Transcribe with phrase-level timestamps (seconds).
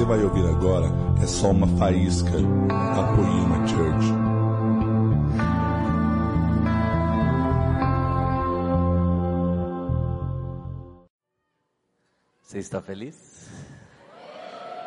[0.00, 0.86] você vai ouvir agora
[1.22, 4.06] é só uma faísca da Poema Church.
[12.42, 13.46] Você está feliz?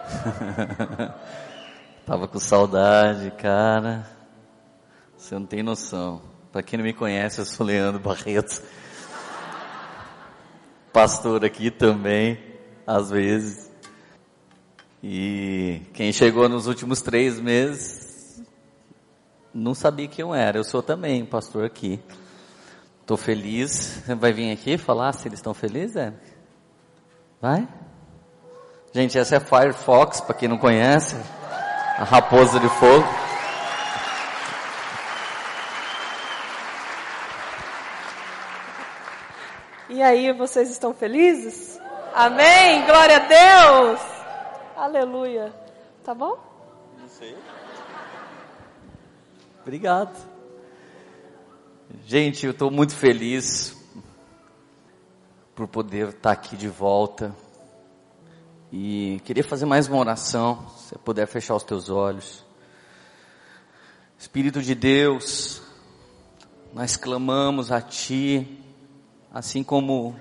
[2.08, 4.08] Tava com saudade, cara.
[5.16, 6.24] Você não tem noção.
[6.52, 8.64] Para quem não me conhece, eu sou Leandro Barreto.
[10.92, 12.40] Pastor aqui também,
[12.88, 13.73] às vezes.
[15.06, 18.42] E quem chegou nos últimos três meses
[19.54, 20.58] não sabia quem eu era.
[20.58, 22.00] Eu sou também pastor aqui.
[23.02, 24.02] Estou feliz.
[24.06, 26.14] Você vai vir aqui falar se eles estão felizes, é?
[27.42, 27.68] Vai?
[28.94, 31.18] Gente, essa é Firefox, para quem não conhece.
[31.98, 33.06] A raposa de fogo.
[39.90, 41.78] E aí, vocês estão felizes?
[42.16, 42.86] Amém?
[42.86, 44.13] Glória a Deus!
[44.76, 45.54] Aleluia.
[46.04, 46.38] Tá bom?
[47.00, 47.38] Não sei.
[49.62, 50.18] Obrigado.
[52.06, 53.78] Gente, eu estou muito feliz
[55.54, 57.36] por poder estar aqui de volta.
[58.72, 62.44] E queria fazer mais uma oração, se você puder fechar os teus olhos.
[64.18, 65.62] Espírito de Deus,
[66.74, 68.60] nós clamamos a Ti,
[69.32, 70.20] assim como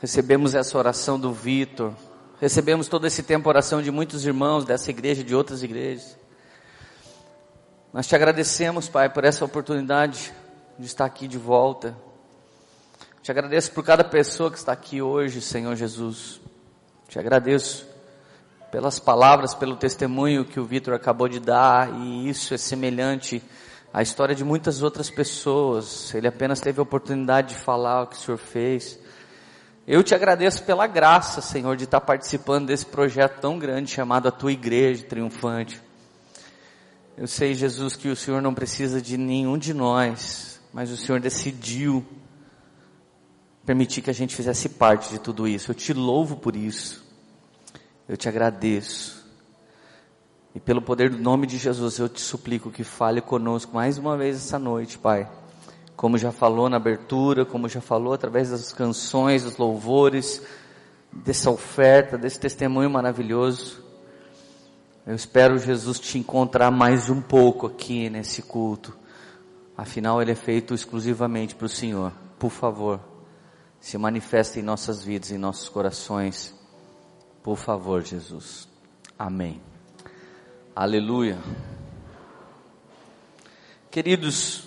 [0.00, 1.92] recebemos essa oração do Vitor,
[2.40, 6.16] recebemos todo esse tempo oração de muitos irmãos dessa igreja de outras igrejas.
[7.92, 10.32] Nós te agradecemos, Pai, por essa oportunidade
[10.78, 11.96] de estar aqui de volta.
[13.22, 16.40] Te agradeço por cada pessoa que está aqui hoje, Senhor Jesus.
[17.08, 17.86] Te agradeço
[18.70, 23.42] pelas palavras, pelo testemunho que o Vitor acabou de dar, e isso é semelhante
[23.92, 26.14] à história de muitas outras pessoas.
[26.14, 28.98] Ele apenas teve a oportunidade de falar o que o Senhor fez.
[29.86, 34.32] Eu te agradeço pela graça, Senhor, de estar participando desse projeto tão grande chamado a
[34.32, 35.80] tua igreja triunfante.
[37.16, 41.20] Eu sei, Jesus, que o Senhor não precisa de nenhum de nós, mas o Senhor
[41.20, 42.04] decidiu
[43.64, 45.70] permitir que a gente fizesse parte de tudo isso.
[45.70, 47.06] Eu te louvo por isso.
[48.08, 49.24] Eu te agradeço.
[50.52, 54.16] E pelo poder do nome de Jesus, eu te suplico que fale conosco mais uma
[54.16, 55.30] vez essa noite, Pai.
[55.96, 60.42] Como já falou na abertura, como já falou através das canções, dos louvores,
[61.10, 63.82] dessa oferta, desse testemunho maravilhoso.
[65.06, 68.96] Eu espero, Jesus, te encontrar mais um pouco aqui nesse culto.
[69.76, 72.12] Afinal, ele é feito exclusivamente para o Senhor.
[72.38, 73.00] Por favor
[73.86, 76.52] se manifesta em nossas vidas, em nossos corações.
[77.40, 78.68] Por favor, Jesus.
[79.16, 79.62] Amém.
[80.74, 81.38] Aleluia.
[83.88, 84.64] Queridos,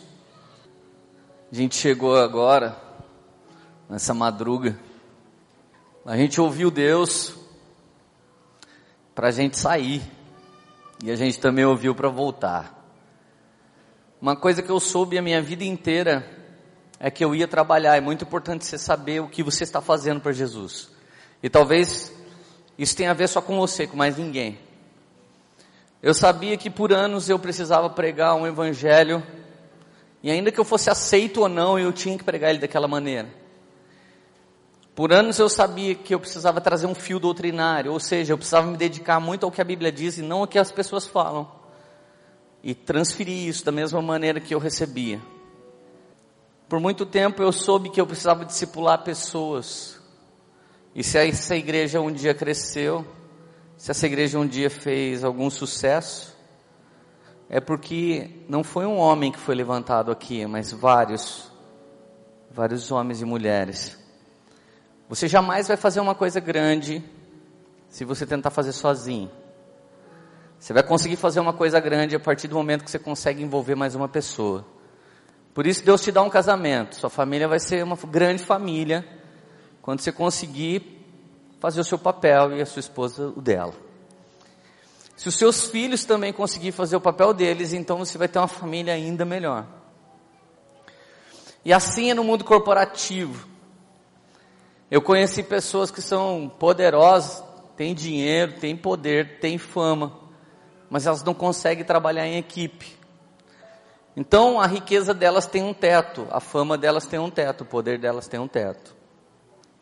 [1.51, 2.79] a gente chegou agora,
[3.89, 4.79] nessa madruga,
[6.05, 7.35] a gente ouviu Deus
[9.15, 10.01] para a gente sair,
[11.03, 12.79] e a gente também ouviu para voltar.
[14.21, 16.27] Uma coisa que eu soube a minha vida inteira
[16.99, 17.95] é que eu ia trabalhar.
[17.95, 20.91] É muito importante você saber o que você está fazendo para Jesus.
[21.41, 22.13] E talvez
[22.77, 24.59] isso tenha a ver só com você, com mais ninguém.
[26.03, 29.23] Eu sabia que por anos eu precisava pregar um evangelho,
[30.21, 33.29] e ainda que eu fosse aceito ou não, eu tinha que pregar ele daquela maneira.
[34.93, 38.67] Por anos eu sabia que eu precisava trazer um fio doutrinário, ou seja, eu precisava
[38.67, 41.49] me dedicar muito ao que a Bíblia diz e não ao que as pessoas falam.
[42.61, 45.21] E transferir isso da mesma maneira que eu recebia.
[46.67, 49.97] Por muito tempo eu soube que eu precisava discipular pessoas.
[50.93, 53.07] E se essa igreja um dia cresceu,
[53.77, 56.35] se essa igreja um dia fez algum sucesso,
[57.49, 61.51] é porque não foi um homem que foi levantado aqui, mas vários,
[62.51, 63.97] vários homens e mulheres.
[65.09, 67.03] Você jamais vai fazer uma coisa grande
[67.89, 69.31] se você tentar fazer sozinho.
[70.59, 73.73] Você vai conseguir fazer uma coisa grande a partir do momento que você consegue envolver
[73.73, 74.63] mais uma pessoa.
[75.51, 76.95] Por isso Deus te dá um casamento.
[76.95, 79.03] Sua família vai ser uma grande família
[79.81, 80.99] quando você conseguir
[81.59, 83.88] fazer o seu papel e a sua esposa o dela.
[85.19, 88.47] Se os seus filhos também conseguirem fazer o papel deles, então você vai ter uma
[88.47, 89.67] família ainda melhor.
[91.65, 93.45] E assim é no mundo corporativo.
[94.89, 97.43] Eu conheci pessoas que são poderosas,
[97.75, 100.17] têm dinheiro, têm poder, têm fama,
[100.89, 102.97] mas elas não conseguem trabalhar em equipe.
[104.15, 107.99] Então a riqueza delas tem um teto, a fama delas tem um teto, o poder
[107.99, 108.95] delas tem um teto.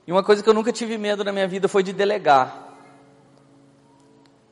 [0.07, 2.66] E uma coisa que eu nunca tive medo na minha vida foi de delegar.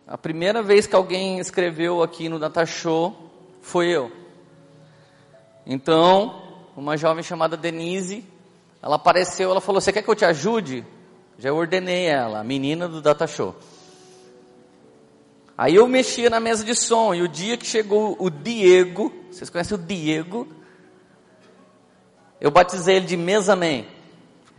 [0.07, 3.15] A primeira vez que alguém escreveu aqui no Data Show
[3.59, 4.11] foi eu.
[5.65, 6.43] Então,
[6.77, 8.23] uma jovem chamada Denise,
[8.83, 10.85] ela apareceu, ela falou: Você quer que eu te ajude?
[11.39, 13.55] Já ordenei ela, a menina do Data Show.
[15.57, 19.49] Aí eu mexia na mesa de som, e o dia que chegou o Diego, vocês
[19.49, 20.47] conhecem o Diego?
[22.39, 23.85] Eu batizei ele de Mesaman,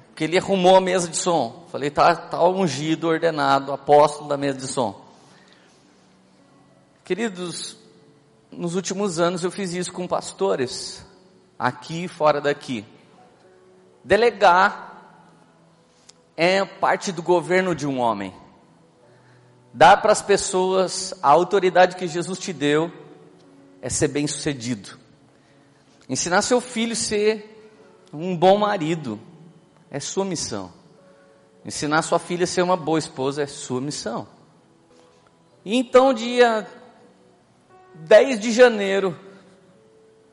[0.09, 1.67] porque ele arrumou a mesa de som.
[1.71, 5.06] Falei, tá, tá ungido, ordenado, apóstolo da mesa de som.
[7.07, 7.77] Queridos,
[8.51, 11.07] nos últimos anos eu fiz isso com pastores,
[11.57, 12.85] aqui e fora daqui.
[14.03, 15.23] Delegar
[16.37, 18.35] é parte do governo de um homem.
[19.73, 22.91] Dar para as pessoas a autoridade que Jesus te deu
[23.81, 24.99] é ser bem sucedido.
[26.09, 27.71] Ensinar seu filho a ser
[28.13, 29.21] um bom marido
[29.93, 30.73] é sua missão.
[31.65, 34.27] Ensinar sua filha a ser uma boa esposa é sua missão.
[35.65, 36.67] E então, dia
[38.05, 39.19] 10 de janeiro,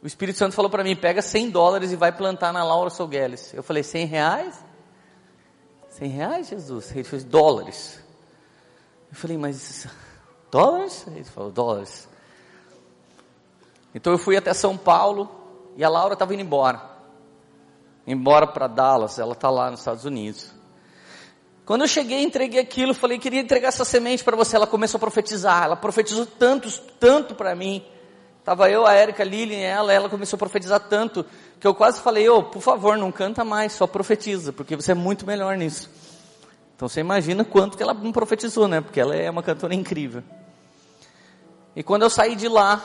[0.01, 3.53] o Espírito Santo falou para mim: pega 100 dólares e vai plantar na Laura Sogueles.
[3.53, 4.65] Eu falei: 100 reais?
[5.89, 6.91] 100 reais, Jesus?
[6.91, 8.03] Ele fez dólares.
[9.13, 9.87] Eu falei, mas
[10.49, 11.05] dólares?
[11.07, 12.09] Ele falou, dólares.
[13.93, 15.29] Então eu fui até São Paulo
[15.77, 16.81] e a Laura estava indo embora.
[18.07, 20.51] Embora para Dallas, ela está lá nos Estados Unidos.
[21.65, 24.55] Quando eu cheguei, entreguei aquilo, falei, queria entregar essa semente para você.
[24.55, 26.69] Ela começou a profetizar, ela profetizou tanto,
[26.99, 27.83] tanto para mim.
[28.43, 31.25] Tava eu, a Érica, a Lilian, ela, ela começou a profetizar tanto,
[31.61, 34.91] que eu quase falei, ô, oh, por favor, não canta mais, só profetiza, porque você
[34.91, 35.89] é muito melhor nisso.
[36.75, 38.81] Então você imagina quanto que ela não profetizou, né?
[38.81, 40.21] Porque ela é uma cantora incrível.
[41.73, 42.83] E quando eu saí de lá,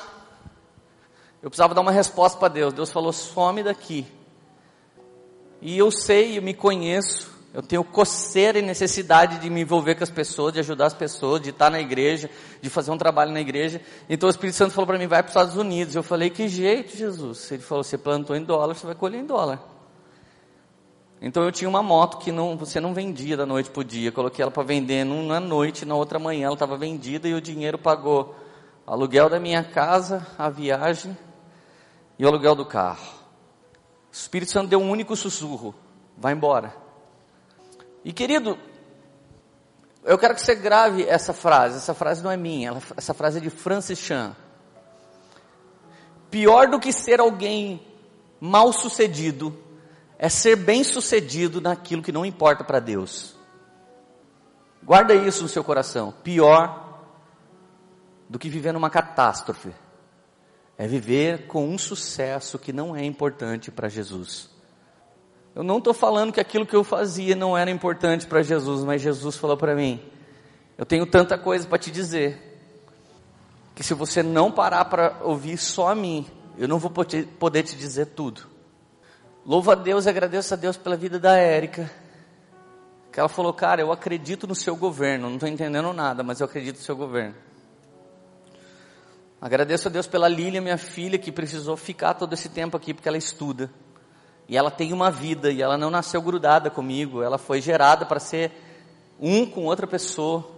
[1.42, 2.72] eu precisava dar uma resposta para Deus.
[2.72, 4.06] Deus falou: some daqui.
[5.60, 7.28] E eu sei, eu me conheço,
[7.58, 11.40] eu tenho coceira e necessidade de me envolver com as pessoas, de ajudar as pessoas,
[11.40, 12.30] de estar na igreja,
[12.62, 13.80] de fazer um trabalho na igreja.
[14.08, 15.96] Então o Espírito Santo falou para mim: vai para os Estados Unidos.
[15.96, 17.50] Eu falei: que jeito, Jesus?
[17.50, 19.60] Ele falou: você plantou em dólar, você vai colher em dólar.
[21.20, 24.12] Então eu tinha uma moto que não, você não vendia da noite para o dia.
[24.12, 27.76] Coloquei ela para vender numa noite, na outra manhã ela estava vendida e o dinheiro
[27.76, 28.36] pagou
[28.86, 31.18] aluguel da minha casa, a viagem
[32.16, 33.04] e o aluguel do carro.
[34.12, 35.74] O Espírito Santo deu um único sussurro:
[36.16, 36.86] vai embora.
[38.08, 38.58] E querido,
[40.02, 41.76] eu quero que você grave essa frase.
[41.76, 44.34] Essa frase não é minha, ela, essa frase é de Francis Chan.
[46.30, 47.86] Pior do que ser alguém
[48.40, 49.54] mal sucedido
[50.18, 53.36] é ser bem sucedido naquilo que não importa para Deus.
[54.82, 56.14] Guarda isso no seu coração.
[56.24, 57.02] Pior
[58.26, 59.70] do que viver numa catástrofe
[60.78, 64.48] é viver com um sucesso que não é importante para Jesus.
[65.54, 69.02] Eu não estou falando que aquilo que eu fazia não era importante para Jesus, mas
[69.02, 70.00] Jesus falou para mim:
[70.78, 72.48] eu tenho tanta coisa para te dizer,
[73.74, 76.24] que se você não parar para ouvir só a mim,
[76.56, 78.42] eu não vou poder te dizer tudo.
[79.44, 81.90] Louvo a Deus e agradeço a Deus pela vida da Érica.
[83.10, 85.26] Que ela falou, cara, eu acredito no seu governo.
[85.28, 87.34] Não estou entendendo nada, mas eu acredito no seu governo.
[89.40, 93.08] Agradeço a Deus pela Lília, minha filha, que precisou ficar todo esse tempo aqui porque
[93.08, 93.70] ela estuda.
[94.48, 97.22] E ela tem uma vida e ela não nasceu grudada comigo.
[97.22, 98.50] Ela foi gerada para ser
[99.20, 100.48] um com outra pessoa.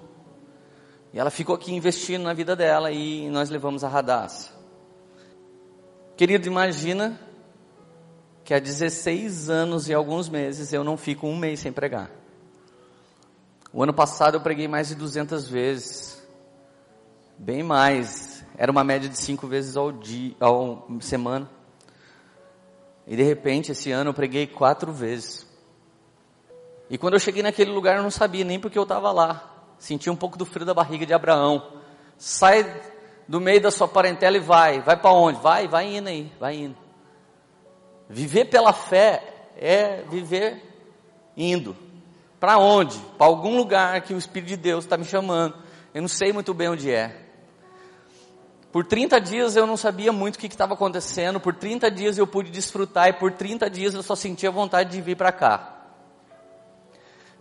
[1.12, 4.52] E ela ficou aqui investindo na vida dela e nós levamos a Radassa.
[6.16, 7.18] Querido, imagina
[8.44, 12.10] que há 16 anos e alguns meses eu não fico um mês sem pregar.
[13.72, 16.22] O ano passado eu preguei mais de 200 vezes,
[17.38, 18.44] bem mais.
[18.56, 21.48] Era uma média de cinco vezes ao dia, ao semana.
[23.10, 25.44] E de repente esse ano eu preguei quatro vezes.
[26.88, 29.64] E quando eu cheguei naquele lugar eu não sabia nem porque eu estava lá.
[29.80, 31.72] Senti um pouco do frio da barriga de Abraão.
[32.16, 32.64] Sai
[33.26, 34.80] do meio da sua parentela e vai.
[34.80, 35.40] Vai para onde?
[35.40, 36.76] Vai, vai indo aí, vai indo.
[38.08, 39.24] Viver pela fé
[39.56, 40.62] é viver
[41.36, 41.76] indo.
[42.38, 42.96] Para onde?
[43.18, 45.56] Para algum lugar que o Espírito de Deus está me chamando.
[45.92, 47.19] Eu não sei muito bem onde é.
[48.72, 52.26] Por 30 dias eu não sabia muito o que estava acontecendo, por 30 dias eu
[52.26, 55.76] pude desfrutar e por 30 dias eu só sentia vontade de vir para cá.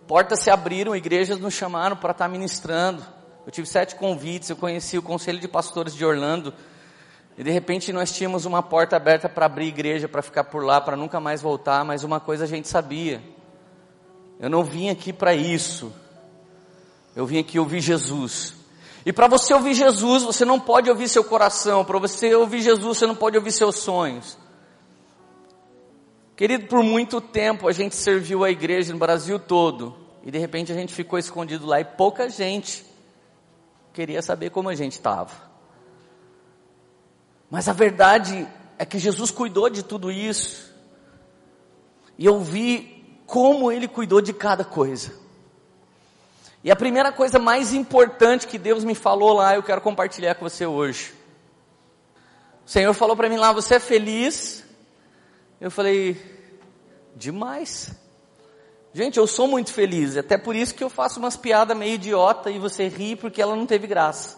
[0.07, 3.05] Portas se abriram, igrejas nos chamaram para estar tá ministrando.
[3.45, 6.51] Eu tive sete convites, eu conheci o Conselho de Pastores de Orlando,
[7.37, 10.81] e de repente nós tínhamos uma porta aberta para abrir igreja, para ficar por lá,
[10.81, 13.21] para nunca mais voltar, mas uma coisa a gente sabia.
[14.39, 15.93] Eu não vim aqui para isso.
[17.15, 18.58] Eu vim aqui ouvir Jesus.
[19.05, 21.85] E para você ouvir Jesus, você não pode ouvir seu coração.
[21.85, 24.37] Para você ouvir Jesus, você não pode ouvir seus sonhos.
[26.35, 29.95] Querido, por muito tempo a gente serviu a igreja no Brasil todo.
[30.23, 32.85] E de repente a gente ficou escondido lá e pouca gente
[33.93, 35.31] queria saber como a gente estava.
[37.49, 40.73] Mas a verdade é que Jesus cuidou de tudo isso.
[42.17, 45.18] E eu vi como ele cuidou de cada coisa.
[46.63, 50.47] E a primeira coisa mais importante que Deus me falou lá, eu quero compartilhar com
[50.47, 51.13] você hoje.
[52.65, 54.63] O Senhor falou para mim lá, você é feliz?
[55.59, 56.17] Eu falei,
[57.15, 57.91] demais.
[58.93, 62.49] Gente, eu sou muito feliz, até por isso que eu faço umas piadas meio idiota
[62.49, 64.37] e você ri porque ela não teve graça.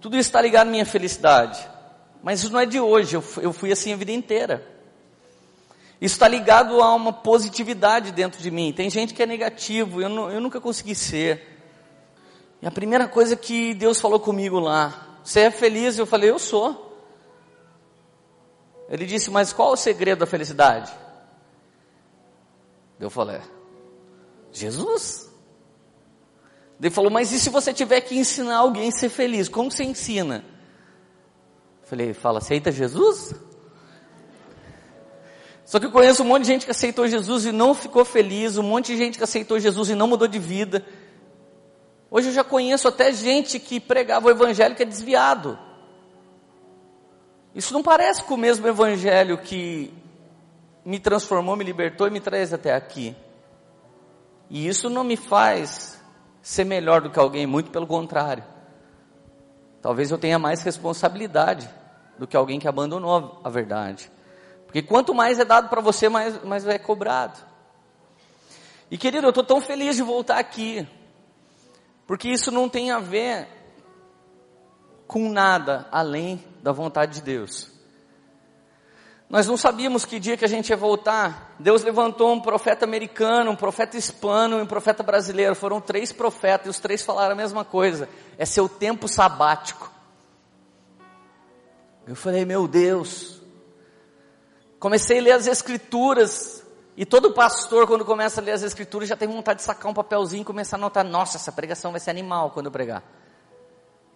[0.00, 1.68] Tudo isso está ligado à minha felicidade.
[2.22, 4.79] Mas isso não é de hoje, eu, eu fui assim a vida inteira.
[6.00, 8.72] Isso está ligado a uma positividade dentro de mim.
[8.72, 11.58] Tem gente que é negativo, eu, não, eu nunca consegui ser.
[12.62, 15.98] E a primeira coisa que Deus falou comigo lá, você é feliz?
[15.98, 16.88] Eu falei, eu sou.
[18.88, 20.90] Ele disse, mas qual o segredo da felicidade?
[22.98, 23.40] Eu falei,
[24.50, 25.30] Jesus.
[26.80, 29.50] Ele falou, mas e se você tiver que ensinar alguém a ser feliz?
[29.50, 30.44] Como você ensina?
[31.82, 33.34] Eu falei, fala, aceita Jesus?
[35.70, 38.58] Só que eu conheço um monte de gente que aceitou Jesus e não ficou feliz,
[38.58, 40.84] um monte de gente que aceitou Jesus e não mudou de vida.
[42.10, 45.56] Hoje eu já conheço até gente que pregava o evangelho que é desviado.
[47.54, 49.94] Isso não parece com o mesmo evangelho que
[50.84, 53.14] me transformou, me libertou e me traz até aqui.
[54.50, 56.02] E isso não me faz
[56.42, 58.42] ser melhor do que alguém, muito pelo contrário.
[59.80, 61.70] Talvez eu tenha mais responsabilidade
[62.18, 64.10] do que alguém que abandonou a verdade.
[64.70, 67.36] Porque quanto mais é dado para você, mais, mais é cobrado.
[68.88, 70.86] E querido, eu estou tão feliz de voltar aqui.
[72.06, 73.48] Porque isso não tem a ver
[75.08, 77.68] com nada além da vontade de Deus.
[79.28, 81.56] Nós não sabíamos que dia que a gente ia voltar.
[81.58, 85.56] Deus levantou um profeta americano, um profeta hispano e um profeta brasileiro.
[85.56, 88.08] Foram três profetas e os três falaram a mesma coisa.
[88.38, 89.90] É seu tempo sabático.
[92.06, 93.39] Eu falei, meu Deus,
[94.80, 96.64] Comecei a ler as escrituras.
[96.96, 99.94] E todo pastor, quando começa a ler as escrituras, já tem vontade de sacar um
[99.94, 103.04] papelzinho e começar a anotar: nossa, essa pregação vai ser animal quando eu pregar.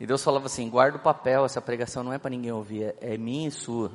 [0.01, 3.15] E Deus falava assim: guarda o papel, essa pregação não é para ninguém ouvir, é,
[3.15, 3.93] é minha e sua.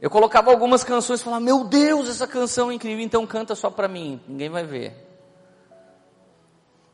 [0.00, 3.68] Eu colocava algumas canções e falava: meu Deus, essa canção é incrível, então canta só
[3.68, 4.94] para mim, ninguém vai ver.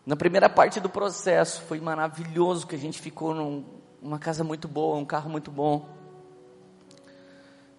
[0.07, 4.97] Na primeira parte do processo foi maravilhoso que a gente ficou numa casa muito boa,
[4.97, 6.03] um carro muito bom.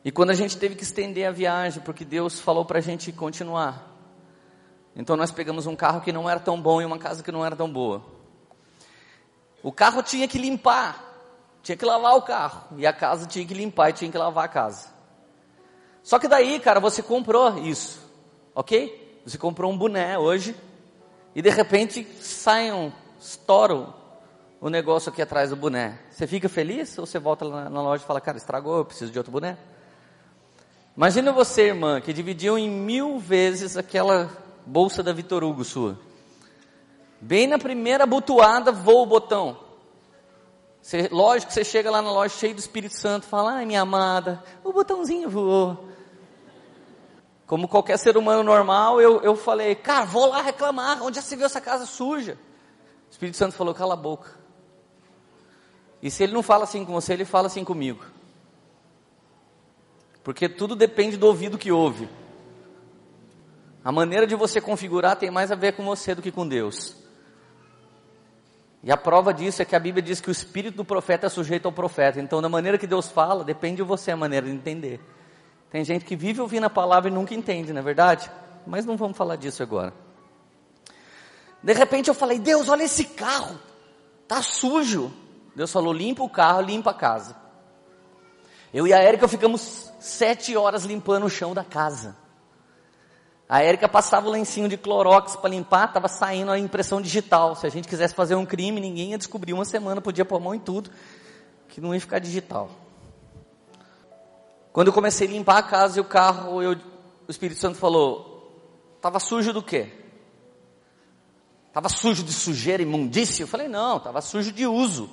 [0.06, 3.12] E quando a gente teve que estender a viagem, porque Deus falou para a gente
[3.12, 3.92] continuar.
[4.96, 7.44] Então nós pegamos um carro que não era tão bom e uma casa que não
[7.44, 8.06] era tão boa.
[9.64, 11.04] O carro tinha que limpar,
[11.64, 12.78] tinha que lavar o carro.
[12.78, 14.90] E a casa tinha que limpar e tinha que lavar a casa.
[16.04, 18.00] Só que daí, cara, você comprou isso,
[18.54, 19.22] ok?
[19.26, 20.56] Você comprou um boné hoje
[21.34, 23.92] e de repente sai um, estouram
[24.62, 25.98] o negócio aqui atrás do boné.
[26.12, 29.12] Você fica feliz ou você volta na, na loja e fala, cara, estragou, eu preciso
[29.12, 29.58] de outro boné?
[30.96, 34.30] Imagina você, irmã, que dividiu em mil vezes aquela
[34.66, 36.00] bolsa da Vitor Hugo sua.
[37.20, 39.58] Bem na primeira butuada, voa o botão.
[40.82, 44.42] Você, lógico você chega lá na loja cheio do Espírito Santo, fala, ai minha amada,
[44.64, 45.90] o botãozinho voou.
[47.46, 51.36] Como qualquer ser humano normal, eu, eu falei, cara, vou lá reclamar, onde já se
[51.36, 52.38] viu essa casa suja?
[53.10, 54.32] O Espírito Santo falou, cala a boca.
[56.02, 58.06] E se ele não fala assim com você, ele fala assim comigo.
[60.26, 62.10] Porque tudo depende do ouvido que ouve.
[63.84, 66.98] A maneira de você configurar tem mais a ver com você do que com Deus.
[68.82, 71.30] E a prova disso é que a Bíblia diz que o espírito do profeta é
[71.30, 72.20] sujeito ao profeta.
[72.20, 75.00] Então, da maneira que Deus fala, depende de você a maneira de entender.
[75.70, 78.28] Tem gente que vive ouvindo a palavra e nunca entende, não é verdade?
[78.66, 79.94] Mas não vamos falar disso agora.
[81.62, 83.60] De repente eu falei: Deus, olha esse carro,
[84.28, 85.14] tá sujo.
[85.56, 87.45] Deus falou: limpa o carro, limpa a casa.
[88.76, 92.14] Eu e a Érica ficamos sete horas limpando o chão da casa.
[93.48, 97.56] A Érica passava o lencinho de clorox para limpar, estava saindo a impressão digital.
[97.56, 100.40] Se a gente quisesse fazer um crime, ninguém ia descobrir uma semana, podia pôr a
[100.42, 100.92] mão em tudo,
[101.70, 102.70] que não ia ficar digital.
[104.74, 108.92] Quando eu comecei a limpar a casa e o carro, eu, o Espírito Santo falou:
[108.98, 109.90] estava sujo do quê?
[111.70, 113.44] Estava sujo de sujeira, imundícia?
[113.44, 115.10] Eu falei: não, estava sujo de uso.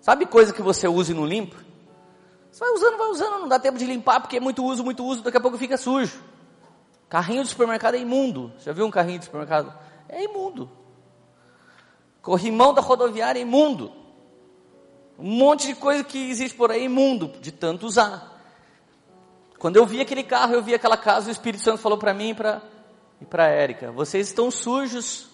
[0.00, 1.65] Sabe coisa que você usa e não limpa?
[2.56, 5.04] Você vai usando, vai usando, não dá tempo de limpar porque é muito uso, muito
[5.04, 6.18] uso, daqui a pouco fica sujo.
[7.06, 8.50] Carrinho de supermercado é imundo.
[8.60, 9.78] Já viu um carrinho de supermercado?
[10.08, 10.70] É imundo.
[12.22, 13.92] Corrimão da rodoviária é imundo.
[15.18, 18.40] Um monte de coisa que existe por aí é imundo, de tanto usar.
[19.58, 22.34] Quando eu vi aquele carro, eu vi aquela casa, o Espírito Santo falou para mim
[22.34, 22.62] para
[23.20, 25.28] e para Érica: vocês estão sujos,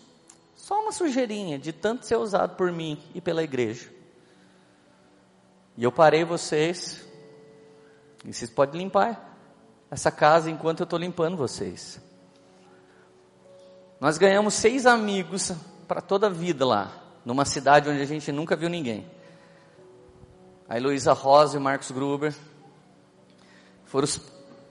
[0.57, 3.89] só uma sujeirinha de tanto ser usado por mim e pela igreja.
[5.77, 7.12] E eu parei vocês
[8.25, 9.37] e vocês podem limpar
[9.91, 12.01] essa casa enquanto eu estou limpando vocês.
[14.01, 15.53] Nós ganhamos seis amigos
[15.87, 16.93] para toda a vida lá,
[17.25, 19.07] numa cidade onde a gente nunca viu ninguém.
[20.69, 22.35] A Heloísa Rosa e o Marcos Gruber
[23.85, 24.21] foram os,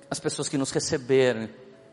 [0.10, 1.48] as pessoas que nos receberam.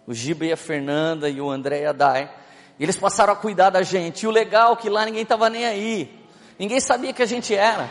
[0.07, 2.35] O Giba e a Fernanda e o André e a Dai.
[2.79, 4.23] E eles passaram a cuidar da gente.
[4.23, 6.27] E o legal é que lá ninguém estava nem aí.
[6.59, 7.88] Ninguém sabia que a gente era.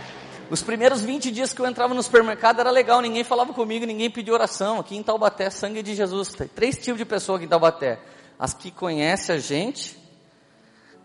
[0.50, 4.10] Os primeiros 20 dias que eu entrava no supermercado era legal, ninguém falava comigo, ninguém
[4.10, 4.80] pediu oração.
[4.80, 6.30] Aqui em Taubaté, sangue de Jesus.
[6.30, 8.00] Tem três tipos de pessoa aqui em Taubaté.
[8.39, 9.98] As que conhecem a gente,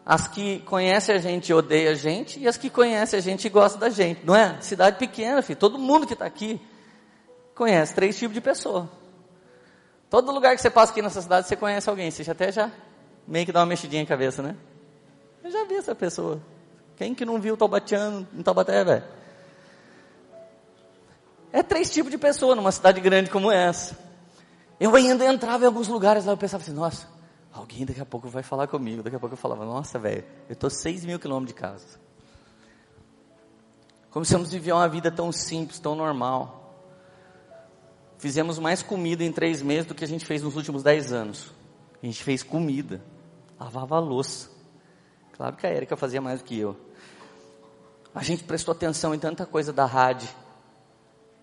[0.07, 3.47] as que conhecem a gente e odeiam a gente, e as que conhecem a gente
[3.47, 4.25] e gostam da gente.
[4.25, 4.61] Não é?
[4.61, 5.59] Cidade pequena, filho.
[5.59, 6.61] Todo mundo que está aqui
[7.55, 8.89] conhece três tipos de pessoa.
[10.09, 12.11] Todo lugar que você passa aqui nessa cidade, você conhece alguém.
[12.11, 12.71] Você já até já
[13.27, 14.55] meio que dá uma mexidinha em cabeça, né?
[15.43, 16.41] Eu já vi essa pessoa.
[16.97, 19.22] Quem que não viu o Taubatiano em Taubaté, velho?
[21.53, 23.97] É três tipos de pessoa numa cidade grande como essa.
[24.81, 27.07] Eu ainda entrava em alguns lugares lá, eu pensava assim, nossa,
[27.53, 29.03] alguém daqui a pouco vai falar comigo.
[29.03, 32.01] Daqui a pouco eu falava, nossa, velho, eu estou seis mil quilômetros de casa.
[34.11, 36.75] Começamos a viver uma vida tão simples, tão normal.
[38.19, 41.53] Fizemos mais comida em três meses do que a gente fez nos últimos dez anos.
[42.03, 43.03] A gente fez comida,
[43.59, 44.51] lavava louça.
[45.33, 46.77] Claro que a Erika fazia mais do que eu.
[48.15, 50.29] A gente prestou atenção em tanta coisa da rádio,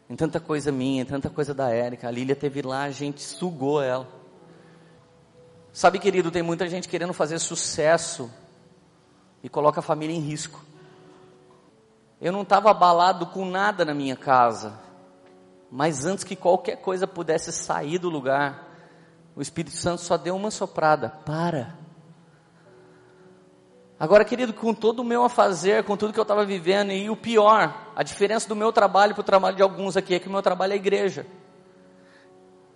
[0.10, 2.08] em tanta coisa minha, em tanta coisa da Érica.
[2.08, 4.08] A Lília teve lá, a gente sugou ela.
[5.72, 8.30] Sabe, querido, tem muita gente querendo fazer sucesso
[9.44, 10.66] e coloca a família em risco.
[12.20, 14.78] Eu não estava abalado com nada na minha casa,
[15.72, 18.68] mas antes que qualquer coisa pudesse sair do lugar,
[19.36, 21.79] o Espírito Santo só deu uma soprada: para.
[24.00, 27.10] Agora, querido, com todo o meu a fazer, com tudo que eu estava vivendo, e
[27.10, 30.30] o pior, a diferença do meu trabalho para o trabalho de alguns aqui é que
[30.30, 31.26] o meu trabalho é igreja.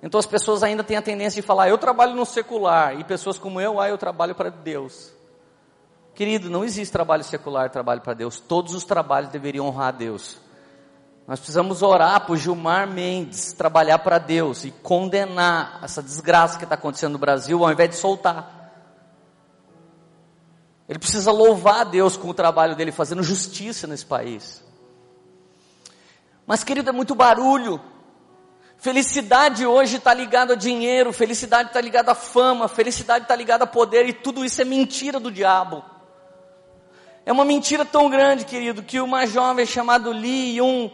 [0.01, 3.39] Então as pessoas ainda têm a tendência de falar, eu trabalho no secular, e pessoas
[3.39, 5.13] como eu, ah, eu trabalho para Deus.
[6.13, 8.41] Querido, não existe trabalho secular, trabalho para Deus.
[8.41, 10.37] Todos os trabalhos deveriam honrar a Deus.
[11.25, 16.75] Nós precisamos orar por Gilmar Mendes trabalhar para Deus e condenar essa desgraça que está
[16.75, 18.62] acontecendo no Brasil, ao invés de soltar.
[20.87, 24.63] Ele precisa louvar a Deus com o trabalho dele fazendo justiça nesse país.
[26.45, 27.81] Mas, querido, é muito barulho.
[28.77, 33.67] Felicidade hoje está ligada a dinheiro, felicidade está ligada a fama, felicidade está ligada a
[33.67, 35.81] poder, e tudo isso é mentira do diabo.
[37.25, 40.91] É uma mentira tão grande, querido, que uma jovem chamada Lee Yun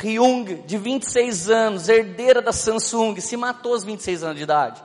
[0.00, 4.82] Hyung, de 26 anos, herdeira da Samsung, se matou aos 26 anos de idade.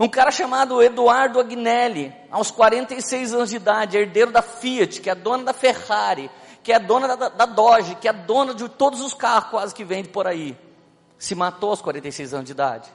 [0.00, 5.14] Um cara chamado Eduardo Agnelli, aos 46 anos de idade, herdeiro da Fiat, que é
[5.14, 6.30] dona da Ferrari,
[6.62, 9.82] que é dona da, da Dodge, que é dona de todos os carros quase que
[9.82, 10.56] vende por aí,
[11.18, 12.88] se matou aos 46 anos de idade.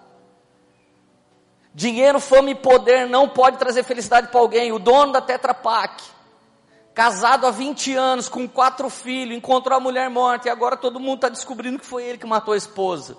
[1.74, 4.72] Dinheiro, fama e poder não pode trazer felicidade para alguém.
[4.72, 6.04] O dono da Tetra Pak,
[6.94, 11.16] casado há 20 anos, com quatro filhos, encontrou a mulher morta e agora todo mundo
[11.16, 13.18] está descobrindo que foi ele que matou a esposa.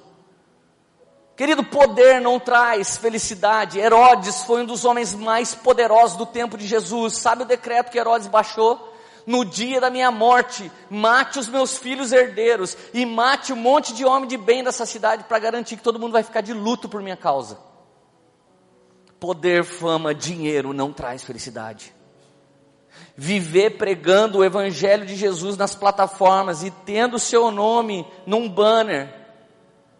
[1.37, 3.81] Querido, poder não traz felicidade.
[3.81, 7.16] Herodes foi um dos homens mais poderosos do tempo de Jesus.
[7.16, 8.92] Sabe o decreto que Herodes baixou?
[9.27, 14.05] No dia da minha morte, mate os meus filhos herdeiros e mate um monte de
[14.05, 17.03] homem de bem dessa cidade para garantir que todo mundo vai ficar de luto por
[17.03, 17.59] minha causa.
[19.18, 21.92] Poder, fama, dinheiro não traz felicidade.
[23.16, 29.24] Viver pregando o evangelho de Jesus nas plataformas e tendo o seu nome num banner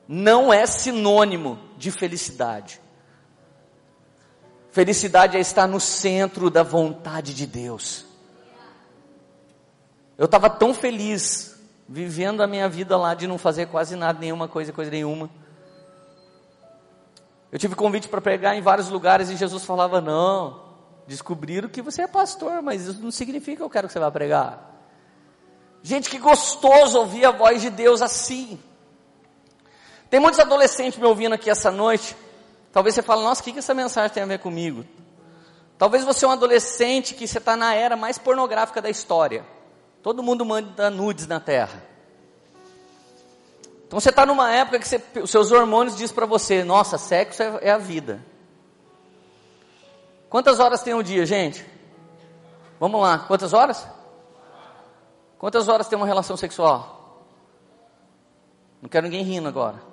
[0.07, 2.81] não é sinônimo de felicidade.
[4.71, 8.05] Felicidade é estar no centro da vontade de Deus.
[10.19, 11.55] Eu estava tão feliz
[11.89, 15.31] vivendo a minha vida lá de não fazer quase nada, nenhuma coisa, coisa nenhuma.
[17.53, 20.61] Eu tive convite para pregar em vários lugares e Jesus falava: Não,
[21.07, 24.11] descobriram que você é pastor, mas isso não significa que eu quero que você vá
[24.11, 24.73] pregar.
[25.83, 28.59] Gente, que gostoso ouvir a voz de Deus assim.
[30.15, 32.17] Tem muitos adolescentes me ouvindo aqui essa noite.
[32.73, 34.85] Talvez você fale, nossa, o que, que essa mensagem tem a ver comigo?
[35.77, 39.45] Talvez você é um adolescente que você está na era mais pornográfica da história.
[40.05, 41.83] Todo mundo manda nudes na Terra.
[43.89, 47.43] Então você está numa época que você, os seus hormônios dizem para você, nossa, sexo
[47.43, 48.25] é, é a vida.
[50.31, 51.67] Quantas horas tem um dia, gente?
[52.79, 53.85] Vamos lá, quantas horas?
[55.39, 57.19] Quantas horas tem uma relação sexual?
[58.81, 59.93] Não quero ninguém rindo agora.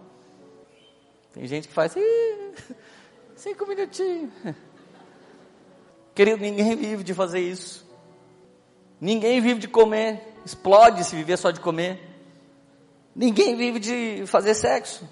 [1.34, 1.94] Tem gente que faz,
[3.36, 4.32] cinco minutinhos.
[6.14, 7.90] Querido, ninguém vive de fazer isso.
[9.00, 10.22] Ninguém vive de comer.
[10.46, 12.00] Explode se viver só de comer.
[13.16, 15.08] Ninguém vive de fazer sexo.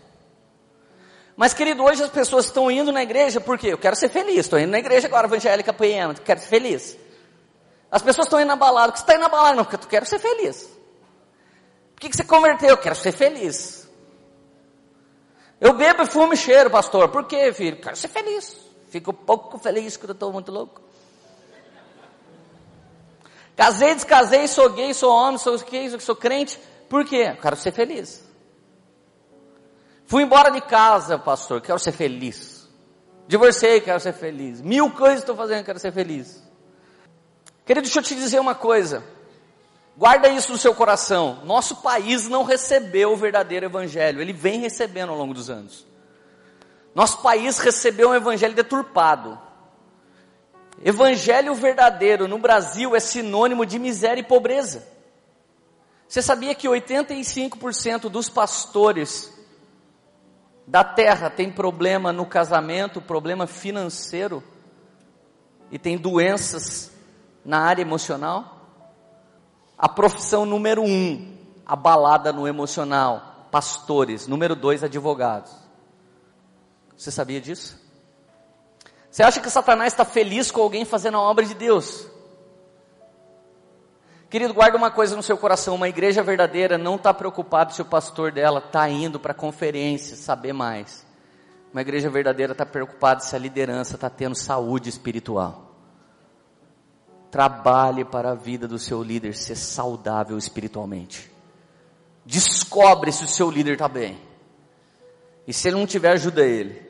[1.35, 4.39] Mas, querido, hoje as pessoas estão indo na igreja porque eu quero ser feliz.
[4.39, 6.97] Estou indo na igreja agora, evangélica, poema, quero ser feliz.
[7.89, 8.91] As pessoas estão indo na balada.
[8.91, 9.55] Por que você está indo na balada?
[9.55, 10.63] Não, porque eu quero ser feliz.
[11.95, 12.69] Por que, que você converteu?
[12.69, 13.78] Eu quero ser feliz.
[15.59, 17.09] Eu bebo, fumo e cheiro, pastor.
[17.09, 17.77] Por quê, filho?
[17.77, 18.57] Quero ser feliz.
[18.89, 20.81] Fico pouco feliz quando estou muito louco.
[23.55, 26.57] Casei, descasei, sou gay, sou homem, sou gay, sou crente.
[26.87, 27.35] Por quê?
[27.41, 28.23] Quero ser feliz.
[30.05, 32.67] Fui embora de casa, pastor, quero ser feliz.
[33.27, 34.59] Divorciei, quero ser feliz.
[34.61, 36.41] Mil coisas estou fazendo, quero ser feliz.
[37.63, 39.03] Querido, deixa eu te dizer uma coisa.
[39.99, 41.41] Guarda isso no seu coração.
[41.43, 44.21] Nosso país não recebeu o verdadeiro evangelho.
[44.21, 45.85] Ele vem recebendo ao longo dos anos.
[46.95, 49.37] Nosso país recebeu um evangelho deturpado.
[50.81, 54.87] Evangelho verdadeiro no Brasil é sinônimo de miséria e pobreza.
[56.07, 59.37] Você sabia que 85% dos pastores
[60.65, 64.41] da terra tem problema no casamento, problema financeiro
[65.69, 66.89] e tem doenças
[67.43, 68.58] na área emocional?
[69.79, 74.27] A profissão número um, abalada no emocional, pastores.
[74.27, 75.55] Número dois, advogados.
[76.97, 77.79] Você sabia disso?
[79.09, 82.05] Você acha que Satanás está feliz com alguém fazendo a obra de Deus?
[84.29, 87.85] Querido, guarda uma coisa no seu coração: uma igreja verdadeira não está preocupada se o
[87.85, 91.07] pastor dela está indo para conferência saber mais.
[91.71, 95.68] Uma igreja verdadeira está preocupada se a liderança está tendo saúde espiritual.
[97.31, 101.31] Trabalhe para a vida do seu líder ser saudável espiritualmente.
[102.25, 104.19] Descobre se o seu líder está bem.
[105.47, 106.81] E se ele não tiver, ajuda ele.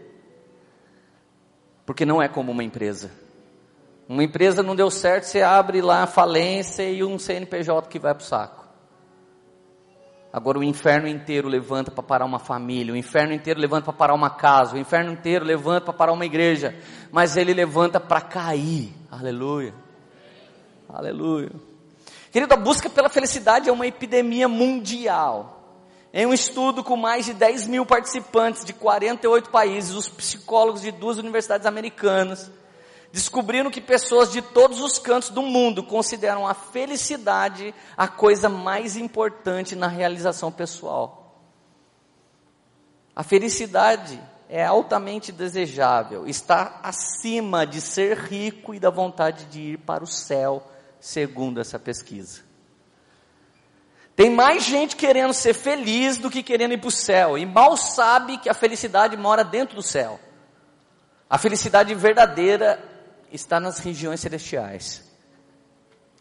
[1.86, 3.12] Porque não é como uma empresa.
[4.08, 8.14] Uma empresa não deu certo, você abre lá a falência e um CNPJ que vai
[8.14, 8.68] para o saco.
[10.32, 14.14] Agora o inferno inteiro levanta para parar uma família, o inferno inteiro levanta para parar
[14.14, 16.76] uma casa, o inferno inteiro levanta para parar uma igreja,
[17.12, 18.94] mas ele levanta para cair.
[19.12, 19.74] Aleluia.
[20.92, 21.52] Aleluia.
[22.32, 25.56] Querido, a busca pela felicidade é uma epidemia mundial.
[26.12, 30.92] Em um estudo com mais de 10 mil participantes de 48 países, os psicólogos de
[30.92, 32.50] duas universidades americanas
[33.12, 38.98] descobriram que pessoas de todos os cantos do mundo consideram a felicidade a coisa mais
[38.98, 41.36] importante na realização pessoal.
[43.16, 49.78] A felicidade é altamente desejável, está acima de ser rico e da vontade de ir
[49.78, 50.64] para o céu,
[51.00, 52.42] segundo essa pesquisa.
[54.16, 57.78] Tem mais gente querendo ser feliz do que querendo ir para o céu, e mal
[57.78, 60.20] sabe que a felicidade mora dentro do céu.
[61.30, 62.84] A felicidade verdadeira
[63.32, 65.04] está nas regiões celestiais.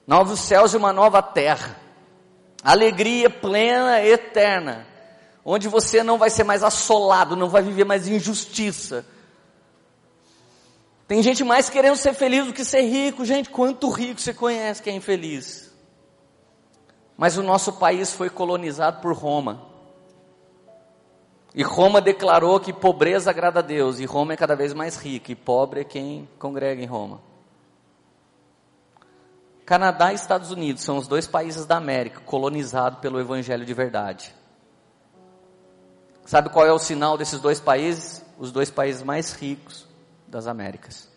[0.06, 1.76] Novos céus e uma nova terra.
[2.62, 4.86] Alegria plena, eterna.
[5.44, 9.04] Onde você não vai ser mais assolado, não vai viver mais injustiça.
[11.08, 13.24] Tem gente mais querendo ser feliz do que ser rico.
[13.24, 15.72] Gente, quanto rico você conhece que é infeliz?
[17.16, 19.66] Mas o nosso país foi colonizado por Roma.
[21.54, 25.32] E Roma declarou que pobreza agrada a Deus, e Roma é cada vez mais rica,
[25.32, 27.22] e pobre é quem congrega em Roma.
[29.64, 34.34] Canadá e Estados Unidos são os dois países da América colonizados pelo Evangelho de verdade.
[36.26, 38.22] Sabe qual é o sinal desses dois países?
[38.38, 39.87] Os dois países mais ricos
[40.28, 41.08] das Américas.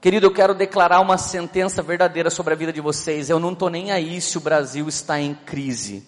[0.00, 3.28] Querido, eu quero declarar uma sentença verdadeira sobre a vida de vocês.
[3.28, 6.06] Eu não estou nem aí se o Brasil está em crise.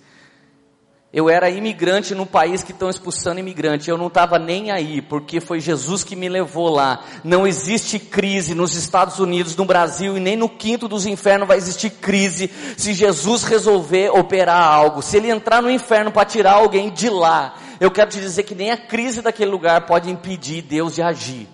[1.12, 3.90] Eu era imigrante num país que estão expulsando imigrante.
[3.90, 7.04] Eu não estava nem aí, porque foi Jesus que me levou lá.
[7.22, 11.58] Não existe crise nos Estados Unidos, no Brasil e nem no quinto dos infernos vai
[11.58, 15.02] existir crise se Jesus resolver operar algo.
[15.02, 18.54] Se ele entrar no inferno para tirar alguém de lá, eu quero te dizer que
[18.54, 21.48] nem a crise daquele lugar pode impedir Deus de agir.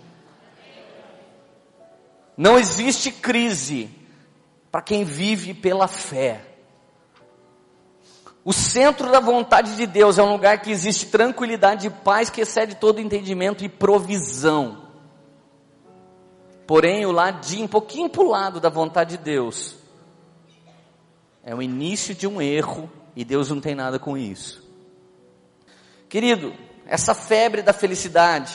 [2.37, 3.89] Não existe crise
[4.71, 6.45] para quem vive pela fé.
[8.45, 12.43] O centro da vontade de Deus é um lugar que existe tranquilidade e paz que
[12.43, 14.87] excede todo entendimento e provisão.
[16.67, 19.77] Porém, o ladinho, um pouquinho para o lado da vontade de Deus,
[21.43, 24.68] é o início de um erro e Deus não tem nada com isso.
[26.09, 26.55] Querido,
[26.87, 28.55] essa febre da felicidade,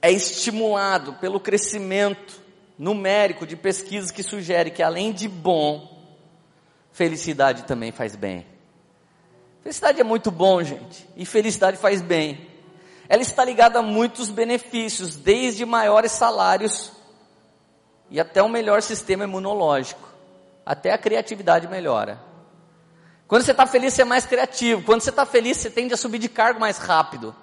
[0.00, 2.40] é estimulado pelo crescimento
[2.78, 5.98] numérico de pesquisas que sugere que além de bom,
[6.92, 8.46] felicidade também faz bem.
[9.62, 12.48] Felicidade é muito bom, gente, e felicidade faz bem.
[13.08, 16.92] Ela está ligada a muitos benefícios, desde maiores salários
[18.10, 20.08] e até um melhor sistema imunológico.
[20.64, 22.27] Até a criatividade melhora.
[23.28, 24.82] Quando você está feliz, você é mais criativo.
[24.82, 27.36] Quando você está feliz, você tende a subir de cargo mais rápido.